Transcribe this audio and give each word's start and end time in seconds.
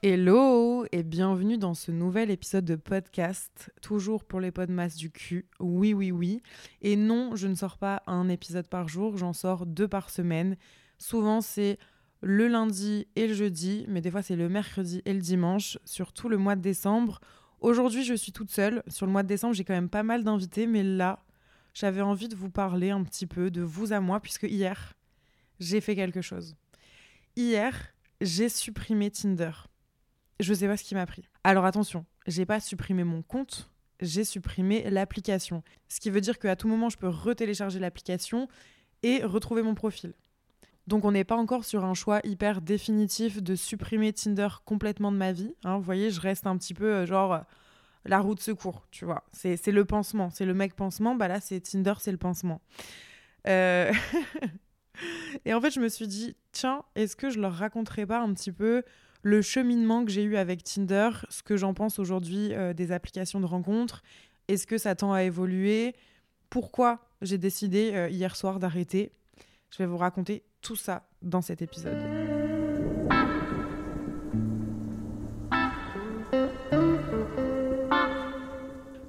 Hello 0.00 0.86
et 0.92 1.02
bienvenue 1.02 1.58
dans 1.58 1.74
ce 1.74 1.90
nouvel 1.90 2.30
épisode 2.30 2.64
de 2.64 2.76
podcast, 2.76 3.72
toujours 3.82 4.24
pour 4.24 4.38
les 4.38 4.52
podmas 4.52 4.94
du 4.94 5.10
cul. 5.10 5.48
Oui, 5.58 5.92
oui, 5.92 6.12
oui. 6.12 6.40
Et 6.82 6.94
non, 6.94 7.34
je 7.34 7.48
ne 7.48 7.56
sors 7.56 7.78
pas 7.78 8.04
un 8.06 8.28
épisode 8.28 8.68
par 8.68 8.86
jour, 8.86 9.16
j'en 9.16 9.32
sors 9.32 9.66
deux 9.66 9.88
par 9.88 10.10
semaine. 10.10 10.56
Souvent, 10.98 11.40
c'est 11.40 11.80
le 12.20 12.46
lundi 12.46 13.08
et 13.16 13.26
le 13.26 13.34
jeudi, 13.34 13.86
mais 13.88 14.00
des 14.00 14.12
fois, 14.12 14.22
c'est 14.22 14.36
le 14.36 14.48
mercredi 14.48 15.02
et 15.04 15.12
le 15.12 15.18
dimanche, 15.18 15.80
surtout 15.84 16.28
le 16.28 16.38
mois 16.38 16.54
de 16.54 16.62
décembre. 16.62 17.18
Aujourd'hui, 17.60 18.04
je 18.04 18.14
suis 18.14 18.30
toute 18.30 18.52
seule. 18.52 18.84
Sur 18.86 19.04
le 19.04 19.10
mois 19.10 19.24
de 19.24 19.28
décembre, 19.28 19.54
j'ai 19.54 19.64
quand 19.64 19.74
même 19.74 19.90
pas 19.90 20.04
mal 20.04 20.22
d'invités, 20.22 20.68
mais 20.68 20.84
là, 20.84 21.24
j'avais 21.74 22.02
envie 22.02 22.28
de 22.28 22.36
vous 22.36 22.50
parler 22.50 22.90
un 22.90 23.02
petit 23.02 23.26
peu 23.26 23.50
de 23.50 23.62
vous 23.62 23.92
à 23.92 23.98
moi, 23.98 24.20
puisque 24.20 24.44
hier, 24.44 24.94
j'ai 25.58 25.80
fait 25.80 25.96
quelque 25.96 26.22
chose. 26.22 26.54
Hier, 27.34 27.74
j'ai 28.20 28.48
supprimé 28.48 29.10
Tinder 29.10 29.50
je 30.40 30.54
sais 30.54 30.66
pas 30.66 30.76
ce 30.76 30.84
qui 30.84 30.94
m'a 30.94 31.06
pris. 31.06 31.28
Alors 31.44 31.64
attention, 31.64 32.04
j'ai 32.26 32.46
pas 32.46 32.60
supprimé 32.60 33.04
mon 33.04 33.22
compte, 33.22 33.70
j'ai 34.00 34.24
supprimé 34.24 34.88
l'application. 34.90 35.62
Ce 35.88 36.00
qui 36.00 36.10
veut 36.10 36.20
dire 36.20 36.38
qu'à 36.38 36.56
tout 36.56 36.68
moment, 36.68 36.88
je 36.88 36.98
peux 36.98 37.08
retélécharger 37.08 37.78
l'application 37.78 38.48
et 39.02 39.22
retrouver 39.24 39.62
mon 39.62 39.74
profil. 39.74 40.14
Donc 40.86 41.04
on 41.04 41.12
n'est 41.12 41.24
pas 41.24 41.36
encore 41.36 41.64
sur 41.64 41.84
un 41.84 41.94
choix 41.94 42.20
hyper 42.24 42.62
définitif 42.62 43.42
de 43.42 43.54
supprimer 43.54 44.12
Tinder 44.12 44.48
complètement 44.64 45.12
de 45.12 45.18
ma 45.18 45.32
vie. 45.32 45.54
Hein. 45.64 45.76
Vous 45.76 45.82
voyez, 45.82 46.10
je 46.10 46.20
reste 46.20 46.46
un 46.46 46.56
petit 46.56 46.72
peu 46.72 46.86
euh, 46.86 47.06
genre 47.06 47.34
euh, 47.34 47.40
la 48.06 48.20
roue 48.20 48.34
de 48.34 48.40
secours, 48.40 48.86
tu 48.90 49.04
vois. 49.04 49.24
C'est 49.32 49.60
le 49.66 49.84
pansement, 49.84 50.30
c'est 50.30 50.46
le 50.46 50.54
mec 50.54 50.74
pansement. 50.74 51.14
Bah 51.14 51.28
là, 51.28 51.40
c'est 51.40 51.60
Tinder, 51.60 51.94
c'est 51.98 52.10
le 52.10 52.16
pansement. 52.16 52.62
Euh, 53.46 53.92
et 55.44 55.52
en 55.52 55.60
fait, 55.60 55.70
je 55.70 55.80
me 55.80 55.88
suis 55.88 56.08
dit, 56.08 56.36
tiens, 56.52 56.84
est-ce 56.94 57.16
que 57.16 57.28
je 57.28 57.38
leur 57.38 57.52
raconterais 57.52 58.06
pas 58.06 58.20
un 58.20 58.32
petit 58.32 58.52
peu 58.52 58.82
le 59.22 59.42
cheminement 59.42 60.04
que 60.04 60.10
j'ai 60.10 60.22
eu 60.22 60.36
avec 60.36 60.62
Tinder, 60.62 61.10
ce 61.28 61.42
que 61.42 61.56
j'en 61.56 61.74
pense 61.74 61.98
aujourd'hui 61.98 62.52
euh, 62.52 62.72
des 62.72 62.92
applications 62.92 63.40
de 63.40 63.46
rencontres, 63.46 64.02
est-ce 64.48 64.66
que 64.66 64.78
ça 64.78 64.94
tend 64.94 65.12
à 65.12 65.22
évoluer, 65.24 65.94
pourquoi 66.50 67.00
j'ai 67.20 67.38
décidé 67.38 67.92
euh, 67.94 68.08
hier 68.08 68.36
soir 68.36 68.58
d'arrêter? 68.58 69.12
Je 69.70 69.78
vais 69.78 69.86
vous 69.86 69.98
raconter 69.98 70.42
tout 70.62 70.76
ça 70.76 71.06
dans 71.22 71.42
cet 71.42 71.62
épisode. 71.62 71.98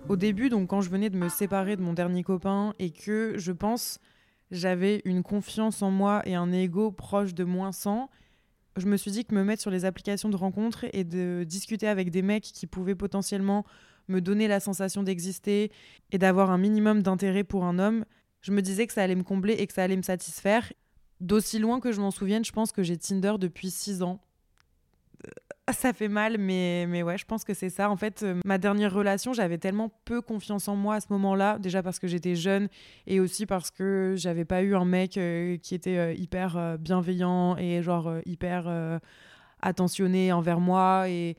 Au 0.09 0.15
début, 0.15 0.49
donc 0.49 0.69
quand 0.69 0.81
je 0.81 0.89
venais 0.89 1.11
de 1.11 1.17
me 1.17 1.29
séparer 1.29 1.75
de 1.75 1.81
mon 1.83 1.93
dernier 1.93 2.23
copain 2.23 2.73
et 2.79 2.89
que 2.89 3.35
je 3.37 3.51
pense 3.51 3.99
j'avais 4.51 5.03
une 5.05 5.21
confiance 5.21 5.83
en 5.83 5.91
moi 5.91 6.23
et 6.25 6.33
un 6.33 6.51
ego 6.51 6.91
proche 6.91 7.35
de 7.35 7.43
moins 7.43 7.71
100, 7.71 8.09
je 8.79 8.87
me 8.87 8.97
suis 8.97 9.11
dit 9.11 9.25
que 9.25 9.33
me 9.33 9.43
mettre 9.43 9.61
sur 9.61 9.71
les 9.71 9.85
applications 9.85 10.29
de 10.29 10.35
rencontres 10.35 10.85
et 10.93 11.03
de 11.03 11.43
discuter 11.47 11.87
avec 11.87 12.11
des 12.11 12.21
mecs 12.21 12.43
qui 12.43 12.67
pouvaient 12.67 12.95
potentiellement 12.95 13.65
me 14.07 14.21
donner 14.21 14.47
la 14.47 14.59
sensation 14.59 15.03
d'exister 15.03 15.71
et 16.11 16.17
d'avoir 16.17 16.49
un 16.49 16.57
minimum 16.57 17.03
d'intérêt 17.03 17.43
pour 17.43 17.63
un 17.63 17.79
homme, 17.79 18.05
je 18.41 18.51
me 18.51 18.61
disais 18.61 18.87
que 18.87 18.93
ça 18.93 19.03
allait 19.03 19.15
me 19.15 19.23
combler 19.23 19.53
et 19.53 19.67
que 19.67 19.73
ça 19.73 19.83
allait 19.83 19.97
me 19.97 20.01
satisfaire. 20.01 20.71
D'aussi 21.19 21.59
loin 21.59 21.79
que 21.79 21.91
je 21.91 21.99
m'en 21.99 22.11
souvienne, 22.11 22.45
je 22.45 22.51
pense 22.51 22.71
que 22.71 22.81
j'ai 22.81 22.97
Tinder 22.97 23.33
depuis 23.39 23.69
6 23.69 24.01
ans. 24.01 24.19
Ah, 25.69 25.73
ça 25.73 25.93
fait 25.93 26.07
mal, 26.07 26.39
mais, 26.39 26.87
mais 26.87 27.03
ouais, 27.03 27.19
je 27.19 27.25
pense 27.25 27.43
que 27.43 27.53
c'est 27.53 27.69
ça. 27.69 27.91
En 27.91 27.95
fait, 27.95 28.23
euh, 28.23 28.39
ma 28.43 28.57
dernière 28.57 28.91
relation, 28.91 29.33
j'avais 29.33 29.59
tellement 29.59 29.91
peu 30.03 30.19
confiance 30.19 30.67
en 30.67 30.75
moi 30.75 30.95
à 30.95 30.99
ce 30.99 31.05
moment-là, 31.11 31.59
déjà 31.59 31.83
parce 31.83 31.99
que 31.99 32.07
j'étais 32.07 32.33
jeune 32.33 32.69
et 33.05 33.19
aussi 33.19 33.45
parce 33.45 33.69
que 33.69 34.15
j'avais 34.17 34.45
pas 34.45 34.63
eu 34.63 34.75
un 34.75 34.85
mec 34.85 35.15
euh, 35.15 35.57
qui 35.57 35.75
était 35.75 35.97
euh, 35.97 36.13
hyper 36.13 36.79
bienveillant 36.79 37.55
et 37.57 37.83
genre 37.83 38.11
hyper 38.25 38.99
attentionné 39.61 40.31
envers 40.33 40.59
moi 40.59 41.07
et, 41.07 41.37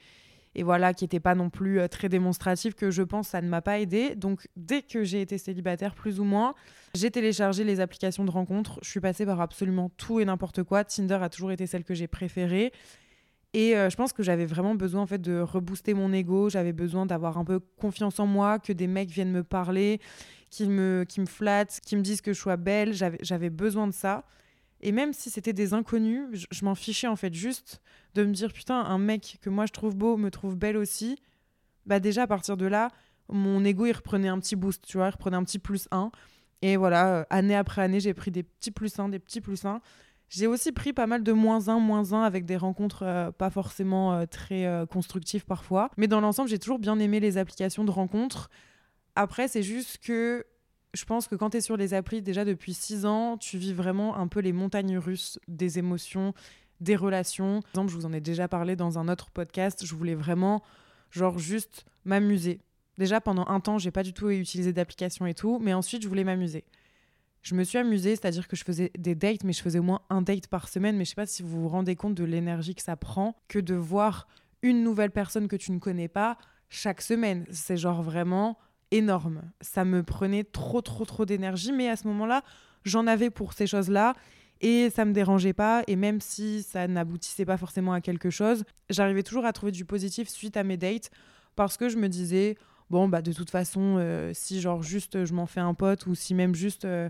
et 0.54 0.62
voilà, 0.62 0.94
qui 0.94 1.04
était 1.04 1.18
pas 1.18 1.34
non 1.34 1.50
plus 1.50 1.80
très 1.88 2.08
démonstratif, 2.08 2.76
que 2.76 2.92
je 2.92 3.02
pense 3.02 3.30
ça 3.30 3.42
ne 3.42 3.48
m'a 3.48 3.62
pas 3.62 3.80
aidé. 3.80 4.14
Donc, 4.14 4.46
dès 4.54 4.82
que 4.82 5.02
j'ai 5.02 5.22
été 5.22 5.38
célibataire, 5.38 5.96
plus 5.96 6.20
ou 6.20 6.24
moins, 6.24 6.54
j'ai 6.94 7.10
téléchargé 7.10 7.64
les 7.64 7.80
applications 7.80 8.24
de 8.24 8.30
rencontres. 8.30 8.78
Je 8.82 8.90
suis 8.90 9.00
passée 9.00 9.26
par 9.26 9.40
absolument 9.40 9.90
tout 9.96 10.20
et 10.20 10.24
n'importe 10.24 10.62
quoi. 10.62 10.84
Tinder 10.84 11.18
a 11.20 11.28
toujours 11.28 11.50
été 11.50 11.66
celle 11.66 11.82
que 11.82 11.94
j'ai 11.94 12.06
préférée. 12.06 12.70
Et 13.52 13.76
euh, 13.76 13.90
je 13.90 13.96
pense 13.96 14.12
que 14.12 14.22
j'avais 14.22 14.46
vraiment 14.46 14.74
besoin 14.74 15.02
en 15.02 15.06
fait 15.06 15.20
de 15.20 15.40
rebooster 15.40 15.94
mon 15.94 16.12
ego, 16.12 16.48
j'avais 16.48 16.72
besoin 16.72 17.04
d'avoir 17.04 17.36
un 17.36 17.44
peu 17.44 17.58
confiance 17.58 18.20
en 18.20 18.26
moi, 18.26 18.58
que 18.60 18.72
des 18.72 18.86
mecs 18.86 19.10
viennent 19.10 19.32
me 19.32 19.42
parler, 19.42 20.00
qui 20.50 20.68
me, 20.68 21.04
qui 21.08 21.20
me 21.20 21.26
flattent, 21.26 21.80
qui 21.84 21.96
me 21.96 22.02
disent 22.02 22.20
que 22.20 22.32
je 22.32 22.38
sois 22.38 22.56
belle, 22.56 22.92
j'avais 22.92 23.50
besoin 23.50 23.88
de 23.88 23.92
ça. 23.92 24.24
Et 24.82 24.92
même 24.92 25.12
si 25.12 25.30
c'était 25.30 25.52
des 25.52 25.74
inconnus, 25.74 26.46
je, 26.50 26.64
m'en 26.64 26.74
fichais 26.74 27.06
en 27.06 27.16
fait 27.16 27.34
juste 27.34 27.82
de 28.14 28.24
me 28.24 28.32
dire 28.32 28.52
putain, 28.52 28.80
un 28.80 28.98
mec 28.98 29.38
que 29.42 29.50
moi 29.50 29.66
je 29.66 29.72
trouve 29.72 29.94
beau 29.94 30.16
me 30.16 30.30
trouve 30.30 30.56
belle 30.56 30.76
aussi. 30.76 31.18
Bah 31.86 32.00
déjà 32.00 32.22
à 32.22 32.26
partir 32.26 32.56
de 32.56 32.66
là, 32.66 32.88
mon 33.28 33.64
ego 33.64 33.86
il 33.86 33.92
reprenait 33.92 34.28
un 34.28 34.38
petit 34.38 34.56
boost, 34.56 34.84
tu 34.86 34.96
vois, 34.96 35.08
il 35.08 35.10
reprenait 35.10 35.36
un 35.36 35.44
petit 35.44 35.58
plus 35.58 35.88
1. 35.90 36.10
Et 36.62 36.76
voilà, 36.76 37.20
euh, 37.20 37.24
année 37.30 37.56
après 37.56 37.82
année, 37.82 38.00
j'ai 38.00 38.14
pris 38.14 38.30
des 38.30 38.42
petits 38.42 38.70
plus 38.70 38.98
1, 38.98 39.08
des 39.08 39.18
petits 39.18 39.40
plus 39.40 39.64
1. 39.64 39.80
J'ai 40.30 40.46
aussi 40.46 40.70
pris 40.70 40.92
pas 40.92 41.08
mal 41.08 41.24
de 41.24 41.32
moins 41.32 41.68
1, 41.68 41.80
moins 41.80 42.12
1 42.12 42.22
avec 42.22 42.44
des 42.46 42.56
rencontres 42.56 43.02
euh, 43.02 43.32
pas 43.32 43.50
forcément 43.50 44.14
euh, 44.14 44.26
très 44.26 44.64
euh, 44.64 44.86
constructives 44.86 45.44
parfois. 45.44 45.90
Mais 45.96 46.06
dans 46.06 46.20
l'ensemble, 46.20 46.48
j'ai 46.48 46.60
toujours 46.60 46.78
bien 46.78 47.00
aimé 47.00 47.18
les 47.18 47.36
applications 47.36 47.82
de 47.82 47.90
rencontres. 47.90 48.48
Après, 49.16 49.48
c'est 49.48 49.64
juste 49.64 49.98
que 49.98 50.46
je 50.94 51.04
pense 51.04 51.26
que 51.26 51.34
quand 51.34 51.50
tu 51.50 51.56
es 51.56 51.60
sur 51.60 51.76
les 51.76 51.94
applis 51.94 52.22
déjà 52.22 52.44
depuis 52.44 52.74
6 52.74 53.06
ans, 53.06 53.38
tu 53.38 53.58
vis 53.58 53.72
vraiment 53.72 54.16
un 54.16 54.28
peu 54.28 54.38
les 54.38 54.52
montagnes 54.52 54.98
russes 54.98 55.40
des 55.48 55.80
émotions, 55.80 56.32
des 56.80 56.94
relations. 56.94 57.60
Par 57.60 57.70
exemple, 57.70 57.90
je 57.90 57.96
vous 57.96 58.06
en 58.06 58.12
ai 58.12 58.20
déjà 58.20 58.46
parlé 58.46 58.76
dans 58.76 59.00
un 59.00 59.08
autre 59.08 59.32
podcast, 59.32 59.84
je 59.84 59.94
voulais 59.96 60.14
vraiment 60.14 60.62
genre 61.10 61.40
juste 61.40 61.86
m'amuser. 62.04 62.60
Déjà 62.98 63.20
pendant 63.20 63.46
un 63.48 63.58
temps, 63.58 63.78
j'ai 63.78 63.90
pas 63.90 64.04
du 64.04 64.12
tout 64.12 64.30
utilisé 64.30 64.72
d'application 64.72 65.26
et 65.26 65.34
tout, 65.34 65.58
mais 65.60 65.74
ensuite 65.74 66.02
je 66.02 66.08
voulais 66.08 66.22
m'amuser 66.22 66.64
je 67.42 67.54
me 67.54 67.64
suis 67.64 67.78
amusée, 67.78 68.16
c'est-à-dire 68.16 68.48
que 68.48 68.56
je 68.56 68.64
faisais 68.64 68.90
des 68.98 69.14
dates, 69.14 69.44
mais 69.44 69.52
je 69.52 69.62
faisais 69.62 69.78
au 69.78 69.82
moins 69.82 70.02
un 70.10 70.20
date 70.20 70.46
par 70.46 70.68
semaine. 70.68 70.96
Mais 70.96 71.04
je 71.04 71.10
sais 71.10 71.14
pas 71.14 71.26
si 71.26 71.42
vous 71.42 71.62
vous 71.62 71.68
rendez 71.68 71.96
compte 71.96 72.14
de 72.14 72.24
l'énergie 72.24 72.74
que 72.74 72.82
ça 72.82 72.96
prend 72.96 73.34
que 73.48 73.58
de 73.58 73.74
voir 73.74 74.28
une 74.62 74.82
nouvelle 74.82 75.10
personne 75.10 75.48
que 75.48 75.56
tu 75.56 75.72
ne 75.72 75.78
connais 75.78 76.08
pas 76.08 76.36
chaque 76.68 77.00
semaine. 77.00 77.46
C'est 77.50 77.78
genre 77.78 78.02
vraiment 78.02 78.58
énorme. 78.90 79.42
Ça 79.62 79.84
me 79.86 80.02
prenait 80.02 80.44
trop, 80.44 80.82
trop, 80.82 81.06
trop 81.06 81.24
d'énergie. 81.24 81.72
Mais 81.72 81.88
à 81.88 81.96
ce 81.96 82.06
moment-là, 82.08 82.42
j'en 82.84 83.06
avais 83.06 83.30
pour 83.30 83.54
ces 83.54 83.66
choses-là. 83.66 84.14
Et 84.60 84.90
ça 84.90 85.06
me 85.06 85.12
dérangeait 85.12 85.54
pas. 85.54 85.82
Et 85.86 85.96
même 85.96 86.20
si 86.20 86.62
ça 86.62 86.86
n'aboutissait 86.86 87.46
pas 87.46 87.56
forcément 87.56 87.94
à 87.94 88.02
quelque 88.02 88.28
chose, 88.28 88.64
j'arrivais 88.90 89.22
toujours 89.22 89.46
à 89.46 89.54
trouver 89.54 89.72
du 89.72 89.86
positif 89.86 90.28
suite 90.28 90.58
à 90.58 90.62
mes 90.62 90.76
dates. 90.76 91.10
Parce 91.56 91.78
que 91.78 91.88
je 91.88 91.96
me 91.96 92.08
disais, 92.08 92.58
bon, 92.90 93.08
bah 93.08 93.22
de 93.22 93.32
toute 93.32 93.48
façon, 93.48 93.96
euh, 93.98 94.32
si 94.34 94.60
genre 94.60 94.82
juste 94.82 95.24
je 95.24 95.32
m'en 95.32 95.46
fais 95.46 95.60
un 95.60 95.72
pote 95.72 96.06
ou 96.06 96.14
si 96.14 96.34
même 96.34 96.54
juste. 96.54 96.84
Euh, 96.84 97.08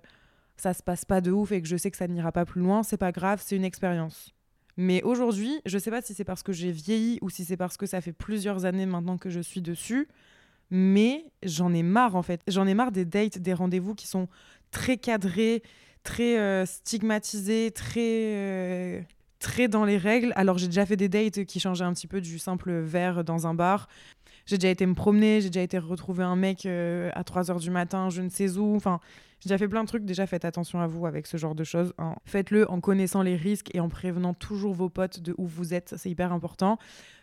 ça 0.61 0.75
se 0.75 0.83
passe 0.83 1.05
pas 1.05 1.21
de 1.21 1.31
ouf 1.31 1.53
et 1.53 1.61
que 1.63 1.69
je 1.69 1.77
sais 1.77 1.91
que 1.91 1.97
ça 1.97 2.09
n'ira 2.09 2.33
pas 2.33 2.45
plus 2.45 2.61
loin, 2.61 2.83
c'est 2.83 2.97
pas 2.97 3.13
grave, 3.13 3.43
c'est 3.45 3.57
une 3.57 3.65
expérience. 3.65 4.33
Mais 4.77 5.03
aujourd'hui, 5.03 5.61
je 5.67 5.79
sais 5.79 5.91
pas 5.91 6.01
si 6.03 6.15
c'est 6.15 6.25
parce 6.25 6.43
que 6.43 6.53
j'ai 6.53 6.71
vieilli 6.71 7.19
ou 7.23 7.31
si 7.31 7.45
c'est 7.45 7.57
parce 7.57 7.77
que 7.77 7.87
ça 7.87 8.01
fait 8.01 8.13
plusieurs 8.13 8.65
années 8.65 8.87
maintenant 8.87 9.19
que 9.19 9.29
je 9.29 9.41
suis 9.41 9.61
dessus, 9.61 10.09
mais 10.71 11.25
j'en 11.43 11.73
ai 11.75 11.83
marre 11.83 12.17
en 12.17 12.23
fait. 12.23 12.41
J'en 12.49 12.67
ai 12.67 12.75
marre 12.75 12.93
des 12.93 13.05
dates, 13.05 13.39
des 13.39 13.53
rendez-vous 13.53 13.95
qui 13.95 14.07
sont 14.07 14.29
très 14.71 14.97
cadrés, 14.97 15.63
très 16.03 16.39
euh, 16.39 16.65
stigmatisés, 16.65 17.73
très 17.73 18.01
euh, 18.01 19.01
très 19.39 19.69
dans 19.69 19.85
les 19.85 19.99
règles. 19.99 20.33
Alors 20.37 20.59
j'ai 20.59 20.67
déjà 20.67 20.87
fait 20.87 20.97
des 20.97 21.09
dates 21.09 21.45
qui 21.45 21.61
changeaient 21.61 21.85
un 21.85 21.93
petit 21.93 22.07
peu 22.07 22.21
du 22.21 22.39
simple 22.39 22.73
verre 22.73 23.25
dans 23.25 23.47
un 23.47 23.55
bar. 23.55 23.89
J'ai 24.47 24.59
déjà 24.59 24.71
été 24.71 24.87
me 24.87 24.95
promener, 24.95 25.41
j'ai 25.41 25.51
déjà 25.51 25.63
été 25.63 25.79
retrouver 25.79 26.25
un 26.25 26.37
mec 26.37 26.67
euh, 26.67 27.11
à 27.15 27.23
3h 27.23 27.61
du 27.61 27.71
matin, 27.71 28.11
je 28.11 28.23
ne 28.23 28.29
sais 28.29 28.57
où. 28.57 28.77
Enfin, 28.77 29.01
j'ai 29.41 29.49
déjà 29.49 29.59
fait 29.59 29.69
plein 29.69 29.83
de 29.83 29.89
trucs. 29.89 30.05
Déjà, 30.05 30.27
faites 30.27 30.45
attention 30.45 30.81
à 30.81 30.87
vous 30.87 31.07
avec 31.07 31.27
ce 31.27 31.39
genre 31.39 31.55
de 31.55 31.65
choses. 31.65 31.95
Hein. 31.97 32.15
Faites-le 32.27 32.71
en 32.71 32.81
connaissant 32.81 33.23
les 33.23 33.37
risques 33.37 33.75
et 33.75 33.81
en 33.81 33.89
prévenant 33.89 34.35
toujours 34.35 34.75
vos 34.75 34.91
potes 34.91 35.21
de 35.21 35.35
où 35.39 35.47
vous 35.47 35.73
êtes. 35.73 35.95
C'est 35.97 36.11
hyper 36.11 36.31
important. 36.33 36.77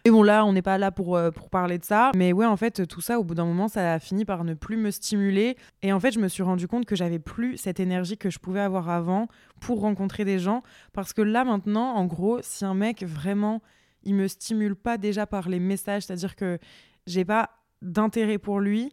Et 0.03 0.09
bon, 0.09 0.23
là, 0.23 0.43
on 0.43 0.53
n'est 0.53 0.63
pas 0.63 0.79
là 0.79 0.91
pour, 0.91 1.15
euh, 1.15 1.29
pour 1.29 1.51
parler 1.51 1.77
de 1.77 1.85
ça. 1.85 2.11
Mais 2.15 2.33
ouais, 2.33 2.47
en 2.47 2.57
fait, 2.57 2.87
tout 2.87 3.01
ça, 3.01 3.19
au 3.19 3.23
bout 3.23 3.35
d'un 3.35 3.45
moment, 3.45 3.67
ça 3.67 3.93
a 3.93 3.99
fini 3.99 4.25
par 4.25 4.43
ne 4.43 4.55
plus 4.55 4.77
me 4.77 4.89
stimuler. 4.89 5.57
Et 5.83 5.93
en 5.93 5.99
fait, 5.99 6.11
je 6.11 6.19
me 6.19 6.27
suis 6.27 6.41
rendu 6.41 6.67
compte 6.67 6.85
que 6.85 6.95
j'avais 6.95 7.19
plus 7.19 7.57
cette 7.57 7.79
énergie 7.79 8.17
que 8.17 8.31
je 8.31 8.39
pouvais 8.39 8.61
avoir 8.61 8.89
avant 8.89 9.27
pour 9.61 9.81
rencontrer 9.81 10.25
des 10.25 10.39
gens. 10.39 10.63
Parce 10.93 11.13
que 11.13 11.21
là, 11.21 11.43
maintenant, 11.43 11.93
en 11.93 12.05
gros, 12.05 12.39
si 12.41 12.65
un 12.65 12.73
mec 12.73 13.03
vraiment, 13.03 13.61
il 14.01 14.15
me 14.15 14.27
stimule 14.27 14.75
pas 14.75 14.97
déjà 14.97 15.27
par 15.27 15.49
les 15.49 15.59
messages, 15.59 16.03
c'est-à-dire 16.03 16.35
que 16.35 16.57
j'ai 17.05 17.25
pas 17.25 17.51
d'intérêt 17.83 18.39
pour 18.39 18.59
lui, 18.59 18.91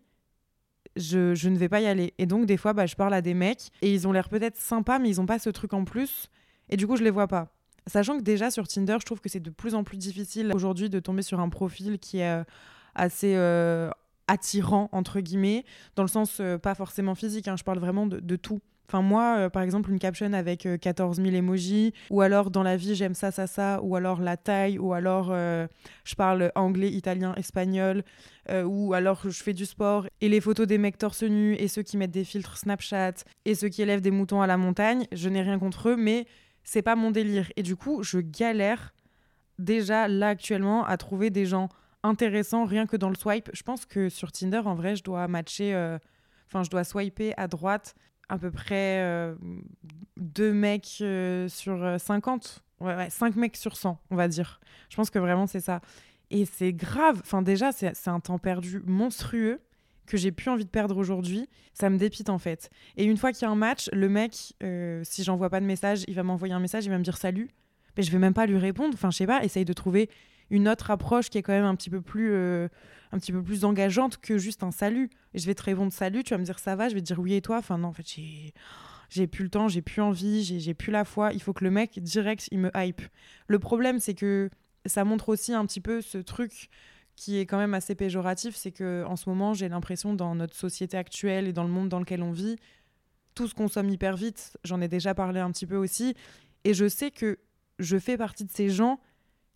je, 0.96 1.48
ne 1.48 1.56
vais 1.56 1.68
pas 1.68 1.80
y 1.80 1.86
aller. 1.86 2.14
Et 2.18 2.26
donc, 2.26 2.46
des 2.46 2.56
fois, 2.56 2.72
bah, 2.72 2.86
je 2.86 2.94
parle 2.94 3.14
à 3.14 3.22
des 3.22 3.34
mecs 3.34 3.70
et 3.82 3.92
ils 3.92 4.06
ont 4.06 4.12
l'air 4.12 4.28
peut-être 4.28 4.56
sympas, 4.56 4.98
mais 4.98 5.10
ils 5.10 5.16
n'ont 5.16 5.26
pas 5.26 5.38
ce 5.38 5.50
truc 5.50 5.72
en 5.72 5.84
plus. 5.84 6.28
Et 6.70 6.76
du 6.76 6.86
coup, 6.86 6.96
je 6.96 7.04
les 7.04 7.10
vois 7.10 7.28
pas. 7.28 7.48
Sachant 7.86 8.16
que 8.16 8.22
déjà 8.22 8.50
sur 8.50 8.66
Tinder, 8.66 8.96
je 9.00 9.04
trouve 9.04 9.20
que 9.20 9.28
c'est 9.28 9.40
de 9.40 9.50
plus 9.50 9.74
en 9.74 9.84
plus 9.84 9.98
difficile 9.98 10.50
aujourd'hui 10.54 10.88
de 10.88 11.00
tomber 11.00 11.22
sur 11.22 11.40
un 11.40 11.50
profil 11.50 11.98
qui 11.98 12.18
est 12.18 12.30
euh, 12.30 12.44
assez 12.94 13.34
euh, 13.36 13.90
attirant, 14.26 14.88
entre 14.92 15.20
guillemets, 15.20 15.64
dans 15.96 16.02
le 16.02 16.08
sens 16.08 16.38
euh, 16.40 16.56
pas 16.56 16.74
forcément 16.74 17.14
physique, 17.14 17.46
hein, 17.48 17.56
je 17.56 17.64
parle 17.64 17.78
vraiment 17.78 18.06
de, 18.06 18.36
tout. 18.36 18.60
Enfin, 18.88 19.02
moi, 19.02 19.36
euh, 19.38 19.48
par 19.48 19.62
exemple, 19.62 19.90
une 19.90 19.98
caption 19.98 20.32
avec 20.32 20.68
14 20.80 21.20
000 21.20 21.34
emojis, 21.34 21.92
ou 22.10 22.20
alors 22.20 22.50
dans 22.50 22.62
la 22.62 22.76
vie, 22.76 22.94
j'aime 22.94 23.14
ça, 23.14 23.30
ça, 23.30 23.46
ça, 23.46 23.80
ou 23.82 23.96
alors 23.96 24.20
la 24.20 24.36
taille, 24.36 24.78
ou 24.78 24.92
alors 24.92 25.28
je 25.28 26.14
parle 26.16 26.52
anglais, 26.54 26.90
italien, 26.90 27.34
espagnol, 27.36 28.04
ou 28.50 28.94
alors 28.94 29.22
je 29.24 29.42
fais 29.42 29.52
du 29.52 29.66
sport, 29.66 30.06
et 30.20 30.28
les 30.28 30.40
photos 30.40 30.66
des 30.66 30.78
mecs 30.78 30.98
torse 30.98 31.22
nu, 31.22 31.54
et 31.54 31.68
ceux 31.68 31.82
qui 31.82 31.96
mettent 31.96 32.10
des 32.10 32.24
filtres 32.24 32.58
Snapchat, 32.58 33.24
et 33.44 33.54
ceux 33.54 33.68
qui 33.68 33.82
élèvent 33.82 34.02
des 34.02 34.10
moutons 34.10 34.42
à 34.42 34.46
la 34.46 34.56
montagne, 34.56 35.06
je 35.12 35.28
n'ai 35.28 35.42
rien 35.42 35.58
contre 35.58 35.90
eux, 35.90 35.96
mais 35.96 36.26
c'est 36.64 36.82
pas 36.82 36.96
mon 36.96 37.10
délire. 37.10 37.50
Et 37.56 37.62
du 37.62 37.76
coup, 37.76 38.02
je 38.02 38.18
galère 38.18 38.94
déjà 39.58 40.08
là 40.08 40.28
actuellement 40.28 40.84
à 40.84 40.96
trouver 40.96 41.30
des 41.30 41.46
gens 41.46 41.68
intéressants 42.02 42.64
rien 42.64 42.86
que 42.86 42.96
dans 42.96 43.08
le 43.08 43.14
swipe. 43.14 43.50
Je 43.52 43.62
pense 43.62 43.86
que 43.86 44.08
sur 44.08 44.32
Tinder, 44.32 44.62
en 44.64 44.74
vrai, 44.74 44.96
je 44.96 45.04
dois 45.04 45.28
matcher, 45.28 45.74
euh, 45.74 45.98
enfin, 46.46 46.62
je 46.62 46.70
dois 46.70 46.84
swiper 46.84 47.32
à 47.36 47.46
droite 47.48 47.94
à 48.28 48.38
peu 48.38 48.50
près 48.50 49.00
euh, 49.00 49.34
deux 50.16 50.52
mecs 50.52 50.98
euh, 51.00 51.48
sur 51.48 51.96
50. 51.98 52.64
Ouais, 52.80 52.96
ouais, 52.96 53.10
5 53.10 53.36
mecs 53.36 53.56
sur 53.56 53.76
100, 53.76 53.98
on 54.10 54.16
va 54.16 54.28
dire. 54.28 54.60
Je 54.88 54.96
pense 54.96 55.10
que 55.10 55.18
vraiment, 55.18 55.46
c'est 55.46 55.60
ça. 55.60 55.80
Et 56.30 56.44
c'est 56.44 56.72
grave. 56.72 57.20
Enfin, 57.22 57.42
déjà, 57.42 57.72
c'est 57.72 58.08
un 58.08 58.20
temps 58.20 58.38
perdu 58.38 58.82
monstrueux 58.86 59.60
que 60.06 60.16
j'ai 60.16 60.32
plus 60.32 60.50
envie 60.50 60.64
de 60.64 60.70
perdre 60.70 60.96
aujourd'hui. 60.96 61.48
Ça 61.72 61.88
me 61.88 61.96
dépite 61.96 62.28
en 62.28 62.38
fait. 62.38 62.70
Et 62.96 63.04
une 63.04 63.16
fois 63.16 63.32
qu'il 63.32 63.42
y 63.42 63.44
a 63.46 63.50
un 63.50 63.56
match, 63.56 63.88
le 63.92 64.08
mec, 64.08 64.54
si 65.02 65.24
j'envoie 65.24 65.48
pas 65.48 65.60
de 65.60 65.66
message, 65.66 66.04
il 66.08 66.14
va 66.14 66.22
m'envoyer 66.22 66.52
un 66.52 66.60
message, 66.60 66.84
il 66.84 66.90
va 66.90 66.98
me 66.98 67.04
dire 67.04 67.16
salut 67.16 67.50
mais 67.96 68.02
je 68.02 68.10
vais 68.10 68.18
même 68.18 68.34
pas 68.34 68.46
lui 68.46 68.58
répondre. 68.58 68.94
Enfin, 68.94 69.10
je 69.10 69.16
sais 69.16 69.26
pas, 69.26 69.44
essaye 69.44 69.64
de 69.64 69.72
trouver 69.72 70.10
une 70.54 70.68
autre 70.68 70.90
approche 70.90 71.30
qui 71.30 71.38
est 71.38 71.42
quand 71.42 71.52
même 71.52 71.64
un 71.64 71.74
petit 71.74 71.90
peu 71.90 72.00
plus, 72.00 72.32
euh, 72.32 72.68
un 73.12 73.18
petit 73.18 73.32
peu 73.32 73.42
plus 73.42 73.64
engageante 73.64 74.18
que 74.18 74.38
juste 74.38 74.62
un 74.62 74.70
salut. 74.70 75.10
Et 75.34 75.38
je 75.38 75.46
vais 75.46 75.54
te 75.54 75.62
répondre 75.62 75.92
salut, 75.92 76.22
tu 76.22 76.32
vas 76.32 76.38
me 76.38 76.44
dire 76.44 76.58
ça 76.58 76.76
va, 76.76 76.88
je 76.88 76.94
vais 76.94 77.00
te 77.00 77.06
dire 77.06 77.18
oui 77.18 77.34
et 77.34 77.42
toi. 77.42 77.58
Enfin 77.58 77.78
non, 77.78 77.88
en 77.88 77.92
fait, 77.92 78.06
j'ai 78.06 78.54
j'ai 79.10 79.26
plus 79.26 79.44
le 79.44 79.50
temps, 79.50 79.68
j'ai 79.68 79.82
plus 79.82 80.00
envie, 80.00 80.42
j'ai 80.44 80.74
plus 80.74 80.90
la 80.90 81.04
foi. 81.04 81.32
Il 81.32 81.42
faut 81.42 81.52
que 81.52 81.64
le 81.64 81.70
mec 81.70 81.98
direct, 82.00 82.48
il 82.50 82.58
me 82.58 82.70
hype. 82.74 83.02
Le 83.48 83.58
problème, 83.58 84.00
c'est 84.00 84.14
que 84.14 84.50
ça 84.86 85.04
montre 85.04 85.28
aussi 85.28 85.52
un 85.52 85.66
petit 85.66 85.80
peu 85.80 86.00
ce 86.00 86.18
truc 86.18 86.70
qui 87.16 87.38
est 87.38 87.46
quand 87.46 87.58
même 87.58 87.74
assez 87.74 87.94
péjoratif, 87.94 88.56
c'est 88.56 88.72
que 88.72 89.04
en 89.06 89.16
ce 89.16 89.28
moment, 89.28 89.54
j'ai 89.54 89.68
l'impression 89.68 90.14
dans 90.14 90.34
notre 90.34 90.56
société 90.56 90.96
actuelle 90.96 91.46
et 91.46 91.52
dans 91.52 91.62
le 91.62 91.70
monde 91.70 91.88
dans 91.88 92.00
lequel 92.00 92.22
on 92.22 92.32
vit, 92.32 92.56
tout 93.34 93.46
se 93.46 93.54
consomme 93.54 93.88
hyper 93.88 94.16
vite. 94.16 94.56
J'en 94.64 94.80
ai 94.80 94.88
déjà 94.88 95.14
parlé 95.14 95.38
un 95.38 95.50
petit 95.52 95.66
peu 95.66 95.76
aussi, 95.76 96.14
et 96.64 96.74
je 96.74 96.88
sais 96.88 97.12
que 97.12 97.38
je 97.78 97.98
fais 97.98 98.16
partie 98.16 98.44
de 98.44 98.50
ces 98.50 98.68
gens 98.68 98.98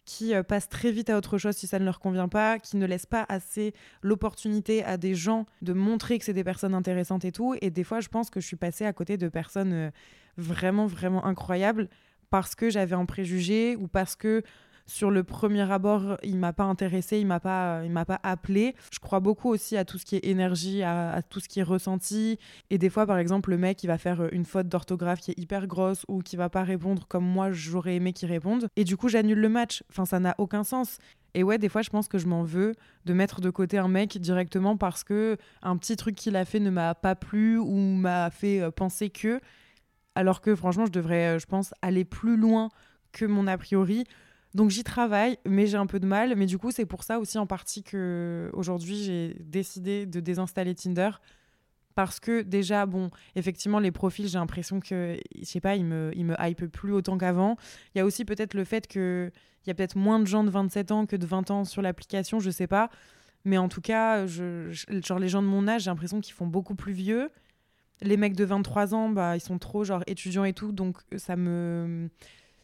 qui 0.08 0.34
euh, 0.34 0.42
passent 0.42 0.70
très 0.70 0.90
vite 0.90 1.10
à 1.10 1.18
autre 1.18 1.36
chose 1.36 1.54
si 1.54 1.66
ça 1.66 1.78
ne 1.78 1.84
leur 1.84 2.00
convient 2.00 2.28
pas, 2.28 2.58
qui 2.58 2.78
ne 2.78 2.86
laissent 2.86 3.04
pas 3.04 3.26
assez 3.28 3.74
l'opportunité 4.00 4.82
à 4.82 4.96
des 4.96 5.14
gens 5.14 5.44
de 5.60 5.74
montrer 5.74 6.18
que 6.18 6.24
c'est 6.24 6.32
des 6.32 6.44
personnes 6.44 6.74
intéressantes 6.74 7.26
et 7.26 7.30
tout. 7.30 7.54
Et 7.60 7.68
des 7.70 7.84
fois, 7.84 8.00
je 8.00 8.08
pense 8.08 8.30
que 8.30 8.40
je 8.40 8.46
suis 8.46 8.56
passée 8.56 8.86
à 8.86 8.94
côté 8.94 9.18
de 9.18 9.28
personnes 9.28 9.72
euh, 9.74 9.90
vraiment, 10.38 10.86
vraiment 10.86 11.26
incroyables 11.26 11.90
parce 12.30 12.54
que 12.54 12.70
j'avais 12.70 12.94
un 12.94 13.04
préjugé 13.04 13.76
ou 13.76 13.86
parce 13.86 14.16
que 14.16 14.42
sur 14.88 15.10
le 15.10 15.22
premier 15.22 15.70
abord, 15.70 16.16
il 16.22 16.38
m'a 16.38 16.54
pas 16.54 16.64
intéressé, 16.64 17.18
il 17.18 17.26
m'a 17.26 17.40
pas, 17.40 17.82
il 17.84 17.92
m'a 17.92 18.06
pas 18.06 18.18
appelé. 18.22 18.74
Je 18.90 18.98
crois 18.98 19.20
beaucoup 19.20 19.50
aussi 19.50 19.76
à 19.76 19.84
tout 19.84 19.98
ce 19.98 20.06
qui 20.06 20.16
est 20.16 20.24
énergie, 20.24 20.82
à, 20.82 21.20
tout 21.28 21.40
ce 21.40 21.48
qui 21.48 21.60
est 21.60 21.64
ressenti. 21.64 22.38
Et 22.70 22.78
des 22.78 22.88
fois, 22.88 23.06
par 23.06 23.18
exemple, 23.18 23.50
le 23.50 23.58
mec, 23.58 23.84
il 23.84 23.86
va 23.86 23.98
faire 23.98 24.32
une 24.32 24.46
faute 24.46 24.66
d'orthographe 24.66 25.20
qui 25.20 25.32
est 25.32 25.38
hyper 25.38 25.66
grosse 25.66 26.06
ou 26.08 26.22
qui 26.22 26.36
va 26.36 26.48
pas 26.48 26.62
répondre 26.62 27.06
comme 27.06 27.24
moi 27.24 27.52
j'aurais 27.52 27.96
aimé 27.96 28.14
qu'il 28.14 28.30
réponde. 28.30 28.68
Et 28.76 28.84
du 28.84 28.96
coup, 28.96 29.08
j'annule 29.08 29.38
le 29.38 29.50
match. 29.50 29.84
Enfin, 29.90 30.06
ça 30.06 30.20
n'a 30.20 30.34
aucun 30.38 30.64
sens. 30.64 30.96
Et 31.34 31.42
ouais, 31.42 31.58
des 31.58 31.68
fois, 31.68 31.82
je 31.82 31.90
pense 31.90 32.08
que 32.08 32.16
je 32.16 32.26
m'en 32.26 32.42
veux 32.42 32.74
de 33.04 33.12
mettre 33.12 33.42
de 33.42 33.50
côté 33.50 33.76
un 33.76 33.88
mec 33.88 34.16
directement 34.18 34.78
parce 34.78 35.04
que 35.04 35.36
un 35.62 35.76
petit 35.76 35.96
truc 35.96 36.16
qu'il 36.16 36.34
a 36.34 36.46
fait 36.46 36.60
ne 36.60 36.70
m'a 36.70 36.94
pas 36.94 37.14
plu 37.14 37.58
ou 37.58 37.76
m'a 37.76 38.30
fait 38.30 38.62
euh, 38.62 38.70
penser 38.70 39.10
que. 39.10 39.38
Alors 40.14 40.40
que 40.40 40.56
franchement, 40.56 40.86
je 40.86 40.92
devrais, 40.92 41.36
euh, 41.36 41.38
je 41.38 41.46
pense, 41.46 41.74
aller 41.82 42.06
plus 42.06 42.38
loin 42.38 42.70
que 43.12 43.26
mon 43.26 43.46
a 43.46 43.58
priori. 43.58 44.04
Donc 44.58 44.70
j'y 44.70 44.82
travaille, 44.82 45.38
mais 45.46 45.68
j'ai 45.68 45.76
un 45.76 45.86
peu 45.86 46.00
de 46.00 46.06
mal. 46.06 46.34
Mais 46.36 46.46
du 46.46 46.58
coup, 46.58 46.72
c'est 46.72 46.84
pour 46.84 47.04
ça 47.04 47.20
aussi 47.20 47.38
en 47.38 47.46
partie 47.46 47.84
que 47.84 48.50
aujourd'hui 48.54 48.96
j'ai 48.96 49.36
décidé 49.38 50.04
de 50.04 50.18
désinstaller 50.18 50.74
Tinder. 50.74 51.10
Parce 51.94 52.18
que 52.18 52.42
déjà, 52.42 52.84
bon, 52.84 53.10
effectivement, 53.36 53.78
les 53.78 53.92
profils, 53.92 54.26
j'ai 54.26 54.38
l'impression 54.38 54.80
que, 54.80 55.16
je 55.36 55.44
sais 55.44 55.60
pas, 55.60 55.76
ils 55.76 55.84
me, 55.84 56.12
me 56.12 56.34
hype 56.40 56.66
plus 56.66 56.92
autant 56.92 57.16
qu'avant. 57.18 57.56
Il 57.94 57.98
y 57.98 58.00
a 58.00 58.04
aussi 58.04 58.24
peut-être 58.24 58.54
le 58.54 58.64
fait 58.64 58.88
qu'il 58.88 59.30
y 59.68 59.70
a 59.70 59.74
peut-être 59.74 59.96
moins 59.96 60.18
de 60.18 60.26
gens 60.26 60.42
de 60.42 60.50
27 60.50 60.90
ans 60.90 61.06
que 61.06 61.14
de 61.14 61.26
20 61.26 61.52
ans 61.52 61.64
sur 61.64 61.80
l'application, 61.80 62.40
je 62.40 62.50
sais 62.50 62.66
pas. 62.66 62.90
Mais 63.44 63.58
en 63.58 63.68
tout 63.68 63.80
cas, 63.80 64.26
genre 64.26 65.20
les 65.20 65.28
gens 65.28 65.42
de 65.42 65.46
mon 65.46 65.68
âge, 65.68 65.82
j'ai 65.84 65.90
l'impression 65.90 66.20
qu'ils 66.20 66.34
font 66.34 66.48
beaucoup 66.48 66.74
plus 66.74 66.92
vieux. 66.92 67.30
Les 68.00 68.16
mecs 68.16 68.34
de 68.34 68.44
23 68.44 68.92
ans, 68.92 69.08
bah, 69.08 69.36
ils 69.36 69.40
sont 69.40 69.58
trop 69.58 69.84
genre 69.84 70.02
étudiants 70.08 70.44
et 70.44 70.52
tout, 70.52 70.72
donc 70.72 70.98
ça 71.16 71.36
me 71.36 72.10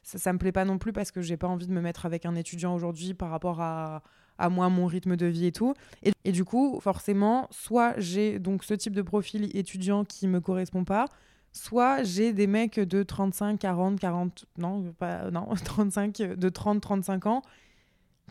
ça, 0.04 0.18
ça 0.18 0.32
me 0.32 0.38
plaît 0.38 0.52
pas 0.52 0.64
non 0.64 0.78
plus 0.78 0.92
parce 0.92 1.10
que 1.10 1.20
j'ai 1.20 1.36
pas 1.36 1.48
envie 1.48 1.66
de 1.66 1.72
me 1.72 1.80
mettre 1.80 2.06
avec 2.06 2.26
un 2.26 2.34
étudiant 2.36 2.74
aujourd'hui 2.74 3.14
par 3.14 3.30
rapport 3.30 3.60
à, 3.60 4.02
à 4.38 4.48
moi, 4.48 4.68
mon 4.68 4.86
rythme 4.86 5.16
de 5.16 5.26
vie 5.26 5.46
et 5.46 5.52
tout. 5.52 5.74
Et, 6.02 6.12
et 6.24 6.32
du 6.32 6.44
coup, 6.44 6.78
forcément, 6.80 7.48
soit 7.50 7.94
j'ai 7.98 8.38
donc 8.38 8.64
ce 8.64 8.74
type 8.74 8.94
de 8.94 9.02
profil 9.02 9.50
étudiant 9.56 10.04
qui 10.04 10.28
me 10.28 10.40
correspond 10.40 10.84
pas, 10.84 11.06
soit 11.52 12.02
j'ai 12.02 12.32
des 12.32 12.46
mecs 12.46 12.78
de 12.78 13.02
35, 13.02 13.58
40, 13.58 13.98
40, 13.98 14.44
non, 14.58 14.92
pas, 14.98 15.30
non, 15.30 15.48
35, 15.64 16.16
de 16.36 16.48
30, 16.48 16.80
35 16.80 17.26
ans 17.26 17.42